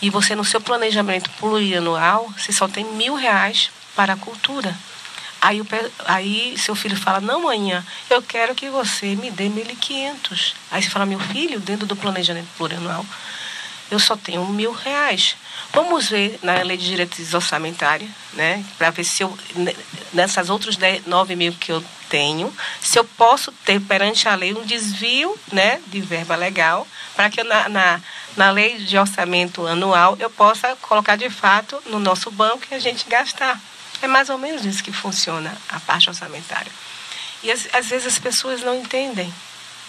E 0.00 0.10
você 0.10 0.34
no 0.34 0.44
seu 0.44 0.60
planejamento 0.60 1.30
plurianual, 1.38 2.32
você 2.36 2.52
só 2.52 2.68
tem 2.68 2.84
mil 2.84 3.14
reais 3.14 3.70
para 3.96 4.12
a 4.12 4.16
cultura. 4.16 4.76
Aí, 5.40 5.60
o, 5.60 5.66
aí 6.06 6.56
seu 6.56 6.74
filho 6.74 6.96
fala, 6.96 7.20
não, 7.20 7.42
manhã, 7.42 7.84
eu 8.08 8.22
quero 8.22 8.54
que 8.54 8.70
você 8.70 9.14
me 9.16 9.30
dê 9.30 9.44
1.500. 9.44 10.54
Aí 10.70 10.82
você 10.82 10.88
fala, 10.88 11.04
meu 11.04 11.20
filho, 11.20 11.60
dentro 11.60 11.86
do 11.86 11.96
planejamento 11.96 12.48
plurianual, 12.56 13.04
eu 13.90 13.98
só 13.98 14.16
tenho 14.16 14.46
mil 14.46 14.72
reais. 14.72 15.36
Vamos 15.72 16.08
ver 16.08 16.38
na 16.42 16.62
lei 16.62 16.76
de 16.76 16.86
diretrizes 16.86 17.34
orçamentárias, 17.34 18.08
né, 18.32 18.64
para 18.78 18.90
ver 18.90 19.04
se 19.04 19.22
eu, 19.22 19.36
nessas 20.12 20.48
outras 20.48 20.76
10, 20.76 21.06
9 21.06 21.36
mil 21.36 21.52
que 21.52 21.72
eu 21.72 21.84
tenho, 22.14 22.56
se 22.80 22.96
eu 22.96 23.04
posso 23.04 23.50
ter 23.64 23.80
perante 23.80 24.28
a 24.28 24.36
lei 24.36 24.54
um 24.54 24.64
desvio 24.64 25.36
né, 25.50 25.80
de 25.88 26.00
verba 26.00 26.36
legal, 26.36 26.86
para 27.16 27.28
que 27.28 27.40
eu, 27.40 27.44
na, 27.44 27.68
na, 27.68 28.00
na 28.36 28.50
lei 28.52 28.78
de 28.78 28.96
orçamento 28.96 29.66
anual 29.66 30.16
eu 30.20 30.30
possa 30.30 30.76
colocar 30.76 31.16
de 31.16 31.28
fato 31.28 31.82
no 31.86 31.98
nosso 31.98 32.30
banco 32.30 32.62
e 32.70 32.74
a 32.76 32.78
gente 32.78 33.04
gastar. 33.08 33.60
É 34.00 34.06
mais 34.06 34.30
ou 34.30 34.38
menos 34.38 34.64
isso 34.64 34.84
que 34.84 34.92
funciona 34.92 35.52
a 35.68 35.80
parte 35.80 36.08
orçamentária. 36.08 36.70
E 37.42 37.50
às, 37.50 37.88
vezes 37.88 38.06
as 38.06 38.18
pessoas 38.20 38.60
não 38.60 38.76
entendem 38.76 39.34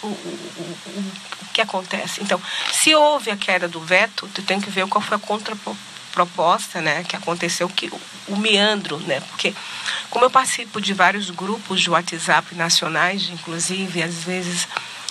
o, 0.02 0.08
o, 0.08 0.10
o, 0.10 1.00
o, 1.44 1.46
que 1.54 1.62
acontece. 1.62 2.24
Então, 2.24 2.42
se 2.72 2.96
houve 2.96 3.30
a 3.30 3.38
queda 3.38 3.68
do 3.68 3.80
veto, 3.80 4.28
tu 4.34 4.42
tem 4.42 4.60
que 4.60 4.72
ver 4.72 4.88
qual 4.88 5.00
foi 5.00 5.18
a 5.18 5.20
contraproposta 5.20 5.95
né, 6.82 7.04
que 7.04 7.16
aconteceu, 7.16 7.68
que, 7.70 7.92
o 8.28 8.36
meandro, 8.38 8.98
né? 9.00 9.20
Porque 9.22 9.54
como 10.10 10.26
eu 10.26 10.30
participo 10.30 10.80
de 10.80 10.94
vários 10.94 11.30
grupos 11.30 11.82
de 11.82 11.90
WhatsApp 11.90 12.56
nacionais, 12.56 13.30
inclusive, 13.30 14.02
às 14.02 14.24
vezes 14.24 14.68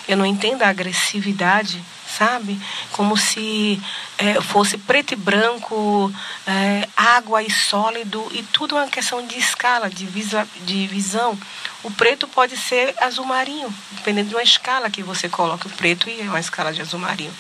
eu 0.09 0.17
não 0.17 0.27
entendo 0.27 0.63
a 0.63 0.69
agressividade 0.69 1.83
sabe? 2.17 2.61
Como 2.93 3.17
se 3.17 3.81
é, 4.19 4.41
fosse 4.41 4.79
preto 4.79 5.13
e 5.13 5.17
branco, 5.17 6.13
é, 6.47 6.89
água 6.97 7.43
e 7.43 7.51
sólido, 7.51 8.27
e 8.33 8.43
tudo 8.43 8.77
é 8.77 8.83
uma 8.83 8.91
questão 8.91 9.27
de 9.27 9.39
escala, 9.39 9.91
de, 9.91 10.07
visa, 10.07 10.47
de 10.63 10.87
visão. 10.87 11.39
O 11.83 11.91
preto 11.91 12.29
pode 12.29 12.57
ser 12.57 12.95
azul 13.01 13.25
marinho, 13.25 13.73
dependendo 13.93 14.29
de 14.29 14.35
uma 14.35 14.43
escala 14.43 14.91
que 14.91 15.03
você 15.03 15.29
coloca 15.29 15.67
o 15.67 15.73
preto 15.73 16.09
e 16.09 16.21
é 16.21 16.25
uma 16.25 16.41
escala 16.41 16.73
de 16.73 16.81
azul 16.81 17.01
marinho. 17.01 17.35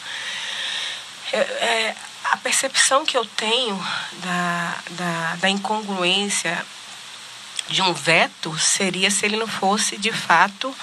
É, 1.32 1.38
é, 1.38 1.96
a 2.24 2.36
percepção 2.38 3.04
que 3.04 3.16
eu 3.16 3.24
tenho 3.24 3.76
da, 4.22 4.76
da, 4.90 5.36
da 5.36 5.48
incongruência 5.48 6.64
de 7.68 7.82
um 7.82 7.92
veto 7.92 8.56
seria 8.58 9.10
se 9.10 9.24
ele 9.24 9.36
não 9.36 9.46
fosse 9.46 9.96
de 9.96 10.12
fato 10.12 10.74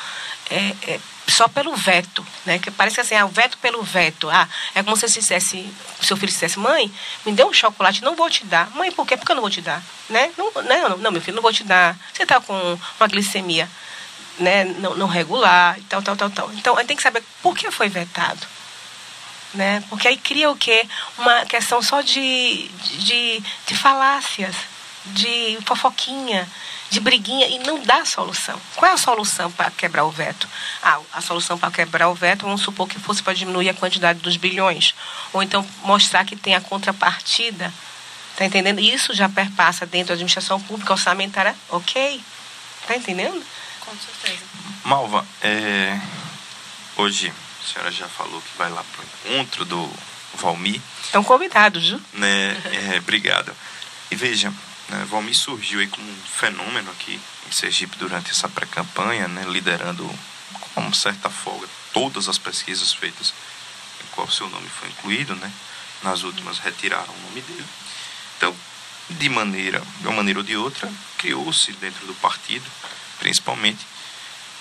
é, 0.49 0.75
é, 0.91 0.99
só 1.27 1.47
pelo 1.47 1.75
veto, 1.75 2.25
né? 2.45 2.59
Que 2.59 2.69
parece 2.69 2.99
assim, 2.99 3.15
ah, 3.15 3.25
o 3.25 3.29
veto 3.29 3.57
pelo 3.59 3.81
veto. 3.81 4.29
Ah, 4.29 4.47
é 4.75 4.83
como 4.83 4.95
se 4.97 5.07
você 5.07 5.19
dissesse, 5.19 5.73
seu 6.01 6.17
filho 6.17 6.31
dissesse, 6.31 6.59
mãe, 6.59 6.91
me 7.25 7.31
dê 7.31 7.43
um 7.43 7.53
chocolate, 7.53 8.03
não 8.03 8.15
vou 8.15 8.29
te 8.29 8.45
dar. 8.45 8.69
Mãe, 8.71 8.91
por 8.91 9.07
quê? 9.07 9.15
Porque 9.15 9.31
eu 9.31 9.35
não 9.35 9.41
vou 9.41 9.49
te 9.49 9.61
dar, 9.61 9.81
né? 10.09 10.31
Não, 10.37 10.51
não, 10.51 10.97
não, 10.97 11.11
meu 11.11 11.21
filho, 11.21 11.35
não 11.35 11.41
vou 11.41 11.53
te 11.53 11.63
dar. 11.63 11.97
Você 12.13 12.23
está 12.23 12.41
com 12.41 12.77
uma 12.99 13.07
glicemia, 13.07 13.69
né? 14.39 14.65
Não, 14.65 14.95
não 14.95 15.07
regular 15.07 15.79
e 15.79 15.83
tal, 15.83 16.01
tal, 16.01 16.15
tal, 16.15 16.29
tal. 16.29 16.51
Então, 16.53 16.75
tem 16.85 16.97
que 16.97 17.03
saber 17.03 17.23
por 17.41 17.55
que 17.55 17.71
foi 17.71 17.87
vetado. 17.87 18.45
Né? 19.53 19.83
Porque 19.89 20.07
aí 20.07 20.17
cria 20.17 20.49
o 20.49 20.55
quê? 20.55 20.87
Uma 21.17 21.45
questão 21.45 21.81
só 21.81 22.01
de, 22.01 22.69
de, 22.69 23.43
de 23.67 23.75
falácias, 23.75 24.55
de 25.07 25.57
fofoquinha, 25.65 26.47
de 26.89 26.99
briguinha 26.99 27.47
e 27.47 27.59
não 27.59 27.81
dá 27.81 28.05
solução. 28.05 28.59
Qual 28.75 28.89
é 28.89 28.93
a 28.93 28.97
solução 28.97 29.51
para 29.51 29.71
quebrar 29.71 30.03
o 30.05 30.11
veto? 30.11 30.47
Ah, 30.83 30.99
a 31.13 31.21
solução 31.21 31.57
para 31.57 31.71
quebrar 31.71 32.09
o 32.09 32.13
veto, 32.13 32.45
vamos 32.45 32.61
supor 32.61 32.87
que 32.87 32.99
fosse 32.99 33.23
para 33.23 33.33
diminuir 33.33 33.69
a 33.69 33.73
quantidade 33.73 34.19
dos 34.19 34.37
bilhões. 34.37 34.93
Ou 35.33 35.41
então 35.41 35.65
mostrar 35.83 36.25
que 36.25 36.35
tem 36.35 36.55
a 36.55 36.61
contrapartida. 36.61 37.73
Está 38.31 38.45
entendendo? 38.45 38.79
Isso 38.79 39.13
já 39.13 39.27
perpassa 39.27 39.85
dentro 39.85 40.09
da 40.09 40.13
administração 40.13 40.61
pública 40.61 40.93
orçamentária, 40.93 41.55
ok? 41.69 42.21
Está 42.81 42.95
entendendo? 42.95 43.41
Com 43.79 43.91
certeza. 43.97 44.43
Malva, 44.83 45.25
é... 45.41 45.99
hoje 46.97 47.33
a 47.63 47.73
senhora 47.73 47.91
já 47.91 48.07
falou 48.07 48.41
que 48.41 48.57
vai 48.57 48.69
lá 48.69 48.83
para 48.83 49.01
o 49.01 49.35
encontro 49.35 49.65
do 49.65 49.89
Valmir. 50.35 50.81
Estão 51.03 51.23
convidados, 51.23 51.89
viu? 51.89 52.01
Né? 52.13 52.51
É, 52.93 52.97
obrigado. 52.97 53.55
E 54.09 54.15
veja, 54.15 54.51
né, 54.89 55.05
Valmir 55.09 55.35
surgiu 55.35 55.79
aí 55.79 55.87
como 55.87 56.09
um 56.09 56.21
fenômeno 56.25 56.91
aqui 56.91 57.19
em 57.47 57.51
Sergipe 57.51 57.97
durante 57.97 58.31
essa 58.31 58.49
pré-campanha, 58.49 59.27
né, 59.27 59.43
liderando 59.47 60.09
com 60.73 60.93
certa 60.93 61.29
folga 61.29 61.67
todas 61.93 62.27
as 62.29 62.37
pesquisas 62.37 62.93
feitas 62.93 63.33
em 64.03 64.07
qual 64.11 64.29
seu 64.29 64.49
nome 64.49 64.67
foi 64.69 64.89
incluído, 64.89 65.35
né? 65.35 65.51
Nas 66.03 66.23
últimas 66.23 66.57
retiraram 66.59 67.13
o 67.13 67.21
nome 67.27 67.41
dele. 67.41 67.65
Então, 68.37 68.55
de 69.09 69.29
maneira, 69.29 69.81
de 69.99 70.07
uma 70.07 70.17
maneira 70.17 70.39
ou 70.39 70.45
de 70.45 70.55
outra, 70.55 70.91
criou-se 71.17 71.71
dentro 71.73 72.07
do 72.07 72.13
partido, 72.15 72.65
principalmente, 73.19 73.85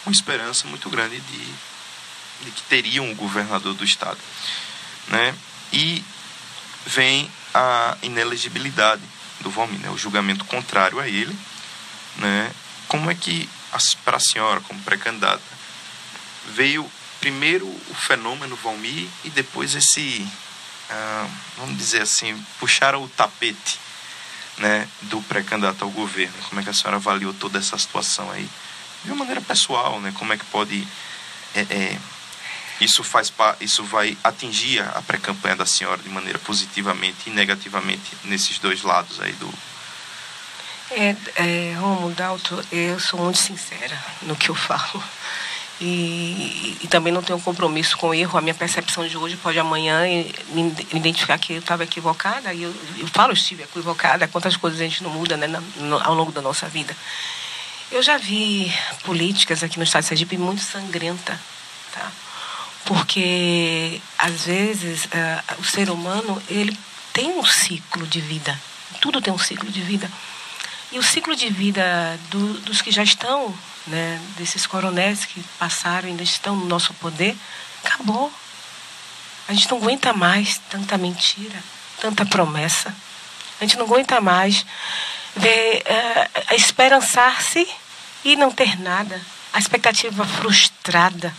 uma 0.05 0.13
esperança 0.13 0.67
muito 0.67 0.91
grande 0.91 1.21
de, 1.21 1.55
de 2.43 2.51
que 2.51 2.63
teriam 2.63 3.05
um 3.05 3.15
governador 3.15 3.75
do 3.75 3.85
estado, 3.85 4.19
né? 5.09 5.35
E 5.73 6.05
vem 6.87 7.31
a 7.55 7.97
inelegibilidade 8.03 9.03
do 9.41 9.51
Valmir, 9.51 9.81
né? 9.81 9.91
o 9.91 9.99
julgamento 9.99 10.45
contrário 10.45 11.01
a 11.01 11.09
ele, 11.09 11.37
né? 12.17 12.51
como 12.89 13.11
é 13.11 13.15
que, 13.15 13.49
para 14.05 14.17
a 14.17 14.21
senhora, 14.21 14.61
como 14.63 14.81
pré-candidata, 14.83 15.43
veio 16.55 16.91
primeiro 17.21 17.67
o 17.67 17.95
fenômeno 17.95 18.57
Valmir 18.57 19.09
e 19.25 19.31
depois 19.31 19.75
esse, 19.75 20.27
ah, 20.89 21.29
vamos 21.57 21.77
dizer 21.77 22.03
assim, 22.03 22.37
puxaram 22.59 23.03
o 23.05 23.09
tapete 23.09 23.79
né, 24.59 24.89
do 25.03 25.21
pré-candidato 25.23 25.85
ao 25.85 25.91
governo. 25.91 26.35
Como 26.49 26.61
é 26.61 26.65
que 26.65 26.71
a 26.71 26.75
senhora 26.75 26.97
avaliou 26.97 27.33
toda 27.35 27.59
essa 27.59 27.77
situação 27.79 28.31
aí? 28.31 28.49
De 29.05 29.11
uma 29.11 29.19
maneira 29.19 29.41
pessoal, 29.41 30.01
né? 30.01 30.13
Como 30.19 30.33
é 30.33 30.37
que 30.37 30.45
pode... 30.47 30.87
É, 31.55 31.61
é, 31.61 31.99
isso, 32.81 33.05
faz, 33.05 33.33
isso 33.61 33.85
vai 33.85 34.17
atingir 34.25 34.81
a 34.81 35.03
pré-campanha 35.03 35.57
da 35.57 35.67
senhora 35.67 36.01
de 36.03 36.09
maneira 36.09 36.39
positivamente 36.39 37.29
e 37.29 37.31
negativamente 37.31 38.17
nesses 38.25 38.59
dois 38.59 38.83
lados 38.83 39.21
aí 39.21 39.33
do... 39.33 39.53
É, 40.93 41.15
é, 41.37 41.75
Romulo 41.75 42.13
Dalto, 42.15 42.65
eu 42.73 42.99
sou 42.99 43.21
muito 43.21 43.39
sincera 43.39 43.97
no 44.23 44.35
que 44.35 44.49
eu 44.49 44.55
falo. 44.55 45.03
E, 45.81 46.77
e, 46.83 46.89
também 46.89 47.13
não 47.13 47.23
tenho 47.23 47.41
compromisso 47.41 47.97
com 47.97 48.13
erro. 48.13 48.37
A 48.37 48.43
minha 48.43 48.55
percepção 48.55 49.07
de 49.07 49.17
hoje 49.17 49.37
pode 49.37 49.59
amanhã 49.59 50.03
me, 50.49 50.75
identificar 50.93 51.39
que 51.39 51.55
eu 51.55 51.59
estava 51.59 51.85
equivocada. 51.85 52.53
E 52.53 52.65
eu, 52.65 52.75
eu 52.99 53.07
falo, 53.07 53.33
estive 53.33 53.63
equivocada. 53.63 54.29
Quantas 54.29 54.57
coisas 54.57 54.79
a 54.79 54.83
gente 54.83 55.03
não 55.03 55.11
muda 55.11 55.39
né, 55.39 55.47
no, 55.77 55.99
ao 56.03 56.13
longo 56.13 56.33
da 56.33 56.43
nossa 56.43 56.69
vida. 56.69 56.95
Eu 57.91 58.03
já 58.03 58.19
vi 58.19 58.71
políticas 59.05 59.63
aqui 59.63 59.79
no 59.79 59.85
estado 59.85 60.03
de 60.03 60.09
Sergipe 60.09 60.37
muito 60.37 60.63
sangrenta, 60.63 61.41
tá? 61.93 62.13
Porque 62.85 64.01
às 64.19 64.47
vezes 64.47 65.05
uh, 65.05 65.61
o 65.61 65.65
ser 65.65 65.91
humano 65.91 66.43
ele 66.49 66.77
tem 67.13 67.31
um 67.39 67.45
ciclo 67.45 68.07
de 68.07 68.21
vida. 68.21 68.59
Tudo 69.01 69.21
tem 69.21 69.33
um 69.33 69.39
ciclo 69.39 69.71
de 69.71 69.81
vida. 69.81 70.11
E 70.93 70.99
o 70.99 71.03
ciclo 71.03 71.37
de 71.37 71.49
vida 71.49 72.19
do, 72.31 72.55
dos 72.61 72.83
que 72.83 72.91
já 72.91 73.03
estão 73.03 73.55
né, 73.87 74.21
desses 74.37 74.67
coronéis 74.67 75.25
que 75.25 75.41
passaram 75.59 76.09
ainda 76.09 76.23
estão 76.23 76.57
no 76.57 76.67
nosso 76.67 76.93
poder, 76.95 77.37
acabou. 77.85 78.33
A 79.47 79.53
gente 79.53 79.71
não 79.71 79.79
aguenta 79.79 80.13
mais 80.13 80.61
tanta 80.69 80.99
mentira, 80.99 81.63
tanta 82.01 82.27
promessa. 82.27 82.95
A 83.61 83.65
gente 83.65 83.77
não 83.77 83.85
aguenta 83.87 84.21
mais 84.21 84.65
ver 85.37 85.83
uh, 85.83 86.55
esperançar-se 86.55 87.69
e 88.25 88.37
não 88.37 88.51
ter 88.51 88.81
nada. 88.81 89.21
A 89.53 89.59
expectativa 89.59 90.25
frustrada. 90.25 91.35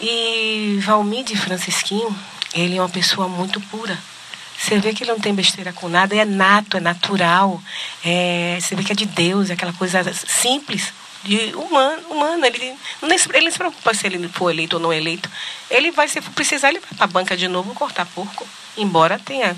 E 0.00 0.78
Valmir 0.82 1.24
de 1.24 1.36
Francisquinho, 1.36 2.16
ele 2.54 2.76
é 2.76 2.80
uma 2.80 2.88
pessoa 2.88 3.28
muito 3.28 3.60
pura. 3.62 3.98
Você 4.58 4.78
vê 4.78 4.92
que 4.92 5.04
ele 5.04 5.12
não 5.12 5.20
tem 5.20 5.34
besteira 5.34 5.72
com 5.72 5.88
nada, 5.88 6.16
é 6.16 6.24
nato, 6.24 6.76
é 6.76 6.80
natural. 6.80 7.62
É, 8.04 8.58
você 8.60 8.74
vê 8.74 8.82
que 8.82 8.92
é 8.92 8.94
de 8.94 9.06
Deus, 9.06 9.50
é 9.50 9.52
aquela 9.52 9.72
coisa 9.72 10.02
simples, 10.12 10.92
de 11.22 11.54
humano, 11.54 12.08
humano. 12.08 12.44
Ele, 12.44 12.74
não, 13.00 13.08
ele 13.10 13.44
não 13.44 13.52
se 13.52 13.58
preocupa 13.58 13.94
se 13.94 14.06
ele 14.06 14.28
for 14.28 14.50
eleito 14.50 14.76
ou 14.76 14.82
não 14.82 14.92
eleito. 14.92 15.30
Ele 15.70 15.90
vai, 15.92 16.08
se 16.08 16.20
precisar, 16.20 16.70
ele 16.70 16.80
vai 16.80 16.90
para 16.96 17.04
a 17.04 17.08
banca 17.08 17.36
de 17.36 17.46
novo 17.46 17.72
cortar 17.74 18.06
porco. 18.06 18.46
Embora 18.76 19.18
tenha 19.18 19.56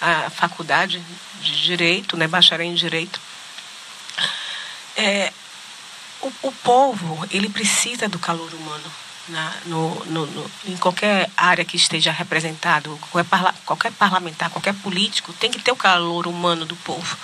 a 0.00 0.30
faculdade 0.30 1.02
de 1.40 1.62
direito, 1.62 2.16
né, 2.16 2.28
bacharel 2.28 2.66
em 2.66 2.74
direito. 2.74 3.20
É, 4.96 5.32
o, 6.22 6.32
o 6.42 6.52
povo, 6.52 7.26
ele 7.30 7.48
precisa 7.48 8.08
do 8.08 8.18
calor 8.18 8.52
humano. 8.54 9.05
Na, 9.28 9.52
no, 9.64 10.04
no, 10.06 10.26
no, 10.26 10.50
em 10.66 10.76
qualquer 10.76 11.28
área 11.36 11.64
que 11.64 11.76
esteja 11.76 12.12
representado, 12.12 12.96
qualquer, 13.10 13.28
parla, 13.28 13.54
qualquer 13.64 13.90
parlamentar, 13.90 14.50
qualquer 14.50 14.74
político, 14.74 15.32
tem 15.32 15.50
que 15.50 15.58
ter 15.58 15.72
o 15.72 15.76
calor 15.76 16.28
humano 16.28 16.64
do 16.64 16.76
povo. 16.76 17.16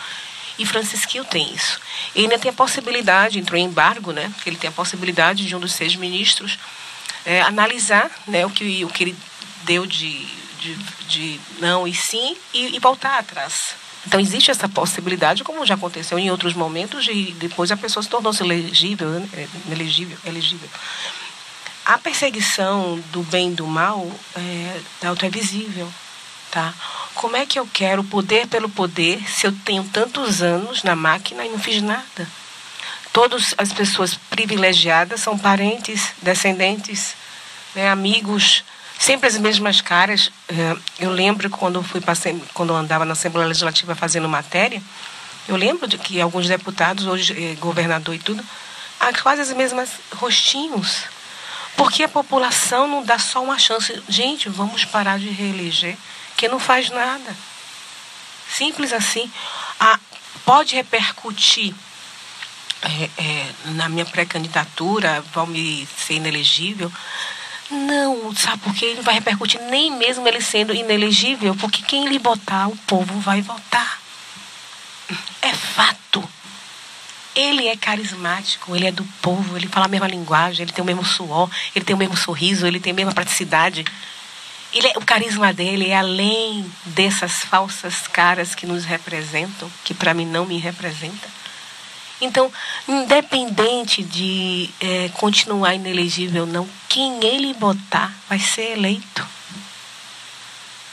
E 0.59 0.67
Francisquinho 0.67 1.25
tem 1.25 1.55
isso. 1.55 1.81
E 2.15 2.23
ainda 2.23 2.39
tem 2.39 2.51
a 2.51 2.55
possibilidade, 2.55 3.39
entrou 3.39 3.59
em 3.59 3.65
embargo, 3.65 4.13
né? 4.13 4.33
Ele 4.45 4.57
tem 4.57 4.69
a 4.69 4.73
possibilidade 4.73 5.47
de 5.47 5.55
um 5.55 5.61
dos 5.61 5.73
seis 5.73 5.95
ministros 5.95 6.59
é, 7.25 7.41
analisar 7.43 8.11
né, 8.27 8.45
o, 8.45 8.51
que, 8.51 8.85
o 8.85 8.89
que 8.89 9.05
ele 9.05 9.17
deu 9.65 9.87
de, 9.87 10.27
de, 10.61 10.75
de 11.09 11.41
não 11.59 11.87
e 11.87 11.95
sim 11.95 12.37
e, 12.53 12.77
e, 12.77 12.79
voltar 12.79 13.19
atrás. 13.19 13.75
Então 14.07 14.19
existe 14.19 14.51
essa 14.51 14.69
possibilidade, 14.69 15.45
como 15.45 15.65
já 15.65 15.75
aconteceu 15.75 16.19
em 16.19 16.31
outros 16.31 16.55
momentos, 16.55 17.07
e 17.07 17.33
depois 17.39 17.71
a 17.71 17.77
pessoa 17.77 18.03
se 18.03 18.09
tornou-se 18.09 18.43
elegível, 18.43 19.09
né, 19.09 19.49
elegível, 19.71 20.19
elegível. 20.25 20.69
A 21.85 21.99
perseguição 21.99 22.99
do 23.13 23.23
bem 23.25 23.51
e 23.51 23.55
do 23.55 23.67
mal 23.67 24.09
é, 24.37 24.81
é 25.03 25.31
visível, 25.31 25.93
tá? 26.51 26.73
Como 27.15 27.37
é 27.37 27.45
que 27.45 27.59
eu 27.59 27.69
quero 27.73 28.05
poder 28.05 28.47
pelo 28.47 28.69
poder 28.69 29.23
se 29.29 29.47
eu 29.47 29.53
tenho 29.65 29.85
tantos 29.85 30.43
anos 30.43 30.83
na 30.83 30.95
máquina 30.95 31.45
e 31.45 31.49
não 31.49 31.59
fiz 31.59 31.83
nada? 31.83 32.29
Todas 33.13 33.55
as 33.59 33.73
pessoas 33.73 34.15
privilegiadas 34.15 35.21
são 35.21 35.37
parentes, 35.37 36.13
descendentes, 36.23 37.15
né, 37.75 37.91
amigos, 37.91 38.65
sempre 38.99 39.29
as 39.29 39.37
mesmas 39.37 39.81
caras. 39.81 40.31
É, 40.49 40.77
eu 41.01 41.11
lembro 41.11 41.51
quando 41.51 41.83
fui 41.83 42.01
passei, 42.01 42.41
quando 42.55 42.73
andava 42.73 43.05
na 43.05 43.13
Assembleia 43.13 43.49
Legislativa 43.49 43.95
fazendo 43.95 44.29
matéria, 44.29 44.81
eu 45.49 45.57
lembro 45.57 45.89
de 45.89 45.99
que 45.99 46.21
alguns 46.21 46.47
deputados, 46.47 47.07
hoje 47.07 47.33
eh, 47.33 47.57
governador 47.57 48.15
e 48.15 48.19
tudo, 48.19 48.43
há 49.01 49.13
quase 49.13 49.41
as 49.41 49.53
mesmas 49.53 49.91
rostinhos. 50.15 51.05
Porque 51.77 52.03
a 52.03 52.09
população 52.09 52.87
não 52.87 53.03
dá 53.05 53.19
só 53.19 53.43
uma 53.43 53.59
chance. 53.59 54.03
Gente, 54.09 54.49
vamos 54.49 54.85
parar 54.85 55.19
de 55.19 55.29
reeleger 55.29 55.97
que 56.37 56.49
não 56.49 56.59
faz 56.59 56.91
nada. 56.91 57.37
Simples 58.49 58.93
assim. 58.93 59.31
Ah, 59.81 59.99
pode 60.45 60.75
repercutir 60.75 61.75
é, 62.83 63.11
é, 63.23 63.53
na 63.73 63.89
minha 63.89 64.05
pré-candidatura, 64.05 65.25
vão 65.33 65.47
me 65.47 65.87
ser 65.97 66.15
inelegível. 66.15 66.93
Não, 67.71 68.35
sabe 68.35 68.59
por 68.59 68.75
quê? 68.75 68.95
Não 68.97 69.03
vai 69.03 69.15
repercutir 69.15 69.61
nem 69.63 69.91
mesmo 69.91 70.27
ele 70.29 70.41
sendo 70.41 70.75
inelegível, 70.75 71.55
porque 71.57 71.83
quem 71.83 72.07
lhe 72.09 72.19
botar, 72.19 72.69
o 72.69 72.77
povo 72.79 73.19
vai 73.21 73.41
votar. 73.41 74.01
É 75.41 75.53
fato. 75.53 76.29
Ele 77.35 77.67
é 77.67 77.77
carismático, 77.77 78.77
ele 78.77 78.87
é 78.87 78.93
do 78.93 79.05
povo, 79.23 79.57
ele 79.57 79.67
fala 79.67 79.87
a 79.87 79.89
mesma 79.89 80.07
linguagem, 80.07 80.63
ele 80.63 80.73
tem 80.73 80.83
o 80.83 80.87
mesmo 80.87 81.05
suor, 81.05 81.51
ele 81.75 81.85
tem 81.85 81.95
o 81.95 81.99
mesmo 81.99 82.17
sorriso, 82.17 82.67
ele 82.67 82.79
tem 82.79 82.93
a 82.93 82.97
mesma 82.97 83.13
praticidade. 83.13 83.85
Ele, 84.73 84.89
é, 84.89 84.99
o 84.99 85.05
carisma 85.05 85.53
dele 85.53 85.91
é 85.91 85.97
além 85.97 86.71
dessas 86.87 87.41
falsas 87.41 88.07
caras 88.09 88.55
que 88.55 88.67
nos 88.67 88.85
representam, 88.85 89.71
que 89.85 89.95
para 89.95 90.15
mim 90.15 90.27
não 90.27 90.47
me 90.47 90.59
representa. 90.59 91.29
Então, 92.21 92.53
independente 92.87 94.03
de 94.03 94.71
é, 94.81 95.09
continuar 95.15 95.75
inelegível 95.75 96.45
ou 96.45 96.49
não, 96.49 96.69
quem 96.89 97.23
ele 97.25 97.53
botar 97.55 98.15
vai 98.29 98.39
ser 98.39 98.73
eleito. 98.73 99.27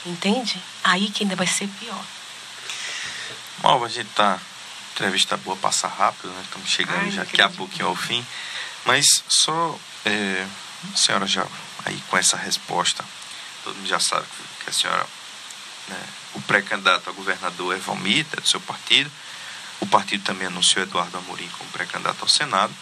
Entende? 0.05 0.59
Aí 0.83 1.09
que 1.09 1.23
ainda 1.23 1.35
vai 1.35 1.45
ser 1.45 1.67
pior. 1.67 2.03
Malva, 3.61 3.85
a 3.85 3.89
gente 3.89 4.09
tá. 4.15 4.39
Entrevista 4.99 5.37
boa, 5.37 5.55
passa 5.55 5.87
rápido, 5.87 6.27
né? 6.29 6.41
Estamos 6.43 6.69
chegando 6.69 7.03
Ai, 7.03 7.11
já 7.11 7.23
daqui 7.23 7.41
a 7.41 7.49
pouquinho 7.49 7.87
ao 7.87 7.95
fim. 7.95 8.25
Mas 8.85 9.23
só. 9.29 9.79
É, 10.05 10.45
a 10.93 10.97
senhora 10.97 11.25
já 11.25 11.45
aí 11.85 12.01
com 12.09 12.17
essa 12.17 12.37
resposta 12.37 13.03
todo 13.63 13.75
mundo 13.75 13.87
já 13.87 13.99
sabe 13.99 14.25
que 14.63 14.69
a 14.69 14.73
senhora, 14.73 15.05
né, 15.87 15.97
o 16.35 16.41
pré-candidato 16.41 17.09
a 17.09 17.13
governador 17.13 17.75
é 17.75 17.77
Valmita, 17.77 18.37
é 18.37 18.41
do 18.41 18.47
seu 18.47 18.59
partido. 18.61 19.11
O 19.79 19.87
partido 19.87 20.23
também 20.23 20.47
anunciou 20.47 20.83
Eduardo 20.83 21.17
Amorim 21.17 21.49
como 21.57 21.69
pré-candidato 21.71 22.21
ao 22.21 22.27
Senado. 22.27 22.73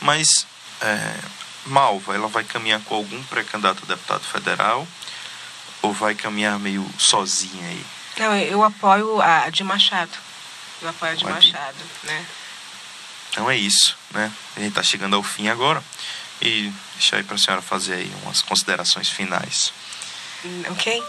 Mas 0.00 0.46
é, 0.80 1.16
Malva, 1.66 2.14
ela 2.14 2.28
vai 2.28 2.44
caminhar 2.44 2.80
com 2.80 2.94
algum 2.94 3.22
pré-candidato 3.24 3.82
a 3.84 3.86
deputado 3.86 4.24
federal 4.24 4.86
ou 5.82 5.92
vai 5.92 6.14
caminhar 6.14 6.58
meio 6.58 6.88
sozinha 6.98 7.68
aí? 7.68 7.86
Não, 8.18 8.36
eu 8.36 8.62
apoio 8.62 9.20
a 9.20 9.50
de 9.50 9.62
Machado. 9.62 10.23
A 10.82 11.14
de 11.14 11.24
vai 11.24 11.32
Machado, 11.32 11.78
né? 12.04 12.26
Então 13.30 13.50
é 13.50 13.56
isso, 13.56 13.96
né? 14.12 14.30
A 14.56 14.60
gente 14.60 14.68
está 14.70 14.82
chegando 14.82 15.16
ao 15.16 15.22
fim 15.22 15.48
agora. 15.48 15.82
E 16.42 16.72
deixa 16.94 17.16
aí 17.16 17.22
para 17.22 17.36
a 17.36 17.38
senhora 17.38 17.62
fazer 17.62 17.94
aí 17.94 18.12
umas 18.22 18.42
considerações 18.42 19.08
finais 19.08 19.72
ok? 20.70 21.02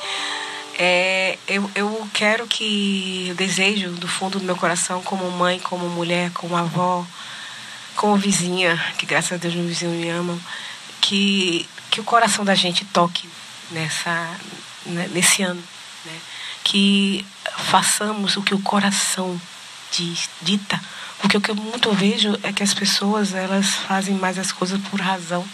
É, 0.77 1.37
eu, 1.47 1.69
eu 1.73 2.09
quero 2.13 2.47
que, 2.47 3.27
eu 3.29 3.35
desejo 3.35 3.91
do 3.91 4.07
fundo 4.07 4.39
do 4.39 4.45
meu 4.45 4.55
coração, 4.55 5.01
como 5.03 5.29
mãe, 5.31 5.59
como 5.59 5.87
mulher, 5.89 6.31
como 6.31 6.55
avó, 6.55 7.05
como 7.95 8.17
vizinha, 8.17 8.77
que 8.97 9.05
graças 9.05 9.33
a 9.33 9.37
Deus 9.37 9.55
meu 9.55 9.65
vizinho 9.65 9.91
me 9.91 10.09
ama, 10.09 10.37
que, 10.99 11.67
que 11.89 11.99
o 11.99 12.03
coração 12.03 12.43
da 12.43 12.55
gente 12.55 12.83
toque 12.85 13.29
nessa, 13.71 14.37
né, 14.85 15.09
nesse 15.13 15.43
ano. 15.43 15.63
Né? 16.05 16.19
Que 16.63 17.25
façamos 17.69 18.35
o 18.37 18.41
que 18.41 18.53
o 18.53 18.61
coração 18.61 19.39
dita. 20.41 20.79
Porque 21.19 21.37
o 21.37 21.41
que 21.41 21.51
eu 21.51 21.55
muito 21.55 21.91
vejo 21.93 22.37
é 22.43 22.51
que 22.51 22.63
as 22.63 22.73
pessoas 22.73 23.33
elas 23.33 23.69
fazem 23.69 24.15
mais 24.15 24.37
as 24.37 24.51
coisas 24.51 24.79
por 24.89 24.99
razão 24.99 25.45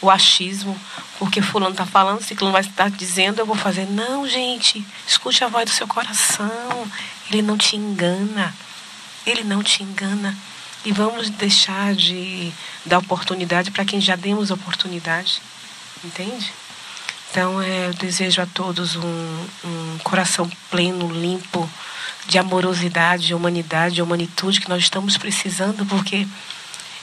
o 0.00 0.10
achismo, 0.10 0.78
porque 1.18 1.40
fulano 1.40 1.72
está 1.72 1.86
falando, 1.86 2.22
ciclano 2.22 2.52
vai 2.52 2.60
estar 2.60 2.90
dizendo, 2.90 3.40
eu 3.40 3.46
vou 3.46 3.56
fazer. 3.56 3.86
Não, 3.86 4.28
gente, 4.28 4.84
escute 5.06 5.42
a 5.42 5.48
voz 5.48 5.64
do 5.70 5.74
seu 5.74 5.86
coração. 5.86 6.86
Ele 7.30 7.42
não 7.42 7.56
te 7.56 7.76
engana. 7.76 8.54
Ele 9.24 9.42
não 9.42 9.62
te 9.62 9.82
engana. 9.82 10.36
E 10.84 10.92
vamos 10.92 11.30
deixar 11.30 11.94
de 11.94 12.52
dar 12.84 12.98
oportunidade 12.98 13.70
para 13.70 13.84
quem 13.84 14.00
já 14.00 14.14
demos 14.14 14.50
oportunidade. 14.50 15.40
Entende? 16.04 16.52
Então, 17.30 17.60
é, 17.60 17.88
eu 17.88 17.94
desejo 17.94 18.40
a 18.40 18.46
todos 18.46 18.94
um, 18.96 19.46
um 19.64 19.98
coração 20.04 20.48
pleno, 20.70 21.10
limpo, 21.10 21.68
de 22.26 22.38
amorosidade, 22.38 23.26
de 23.26 23.34
humanidade, 23.34 23.96
de 23.96 24.02
humanitude 24.02 24.60
que 24.60 24.68
nós 24.68 24.82
estamos 24.82 25.16
precisando, 25.16 25.86
porque 25.86 26.26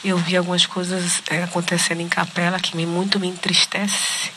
eu 0.04 0.18
vi 0.18 0.36
algumas 0.36 0.66
coisas 0.66 1.24
é, 1.30 1.44
acontecendo 1.44 2.02
em 2.02 2.10
capela 2.10 2.60
que 2.60 2.76
me, 2.76 2.86
muito 2.86 3.20
me 3.20 3.28
entristece, 3.28 4.32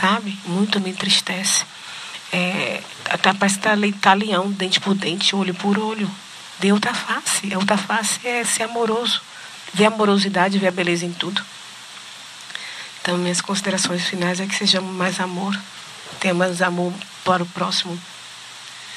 sabe? 0.00 0.36
Muito 0.44 0.80
me 0.80 0.90
entristece. 0.90 1.64
É, 2.32 2.82
parece 3.38 3.56
que 3.56 3.62
tá, 3.62 3.76
tá 4.00 4.14
leão, 4.14 4.50
dente 4.50 4.80
por 4.80 4.94
dente, 4.94 5.34
olho 5.34 5.54
por 5.54 5.78
olho. 5.78 6.10
De 6.58 6.72
outra 6.72 6.92
face. 6.92 7.52
A 7.54 7.58
outra 7.58 7.76
face 7.76 8.26
é 8.26 8.44
ser 8.44 8.64
amoroso. 8.64 9.22
Ver 9.72 9.86
amorosidade, 9.86 10.58
ver 10.58 10.68
a 10.68 10.72
beleza 10.72 11.06
em 11.06 11.12
tudo. 11.12 11.42
Então, 13.00 13.16
minhas 13.16 13.40
considerações 13.40 14.04
finais 14.04 14.40
é 14.40 14.46
que 14.46 14.54
sejamos 14.54 14.94
mais 14.94 15.20
amor. 15.20 15.58
Tenha 16.18 16.34
mais 16.34 16.60
amor 16.60 16.92
para 17.24 17.42
o 17.42 17.46
próximo. 17.46 17.98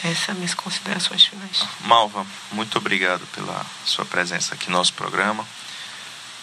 Essas 0.04 0.26
são 0.26 0.36
minhas 0.36 0.54
considerações 0.54 1.24
finais. 1.24 1.66
Malva, 1.82 2.26
muito 2.52 2.78
obrigado 2.78 3.26
pela 3.28 3.66
sua 3.86 4.06
presença 4.06 4.54
aqui 4.54 4.70
no 4.70 4.78
nosso 4.78 4.94
programa. 4.94 5.48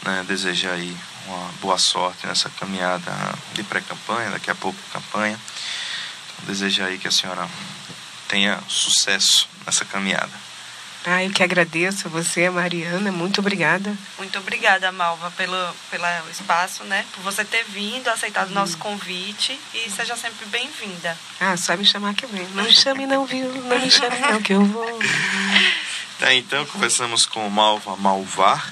Né, 0.03 0.25
desejar 0.27 0.73
aí 0.73 0.97
uma 1.27 1.53
boa 1.61 1.77
sorte 1.77 2.27
nessa 2.27 2.49
caminhada 2.49 3.13
de 3.53 3.63
pré-campanha, 3.63 4.31
daqui 4.31 4.51
a 4.51 4.55
pouco 4.55 4.79
campanha. 4.93 5.39
Então, 6.33 6.47
desejar 6.47 6.87
aí 6.87 6.99
que 6.99 7.07
a 7.07 7.11
senhora 7.13 7.47
tenha 8.29 8.59
sucesso 8.67 9.47
nessa 9.67 9.85
caminhada. 9.85 10.50
Ah, 11.05 11.25
eu 11.25 11.31
que 11.31 11.43
agradeço 11.43 12.09
a 12.09 12.11
você, 12.11 12.51
Mariana. 12.51 13.11
Muito 13.11 13.41
obrigada. 13.41 13.97
Muito 14.19 14.39
obrigada, 14.39 14.93
Malva, 14.93 15.31
pelo, 15.31 15.57
pelo 15.91 16.05
espaço, 16.31 16.85
né? 16.85 17.07
Por 17.15 17.23
você 17.23 17.43
ter 17.43 17.65
vindo, 17.65 18.09
aceitado 18.09 18.51
o 18.51 18.55
nosso 18.55 18.77
convite 18.77 19.59
e 19.75 19.91
seja 19.91 20.15
sempre 20.15 20.45
bem-vinda. 20.47 21.17
Ah, 21.41 21.57
só 21.57 21.75
me 21.77 21.87
chamar 21.87 22.15
que 22.15 22.27
vem. 22.27 22.47
Não 22.49 22.65
me 22.65 22.73
chame 22.73 23.07
não, 23.07 23.25
viu? 23.25 23.51
Não 23.63 23.79
me 23.79 23.91
chame 23.91 24.19
não, 24.19 24.43
que 24.43 24.53
eu 24.53 24.65
vou. 24.65 24.99
Tá, 26.21 26.35
então, 26.35 26.67
conversamos 26.67 27.25
com 27.25 27.49
Malva 27.49 27.97
Malvar, 27.97 28.69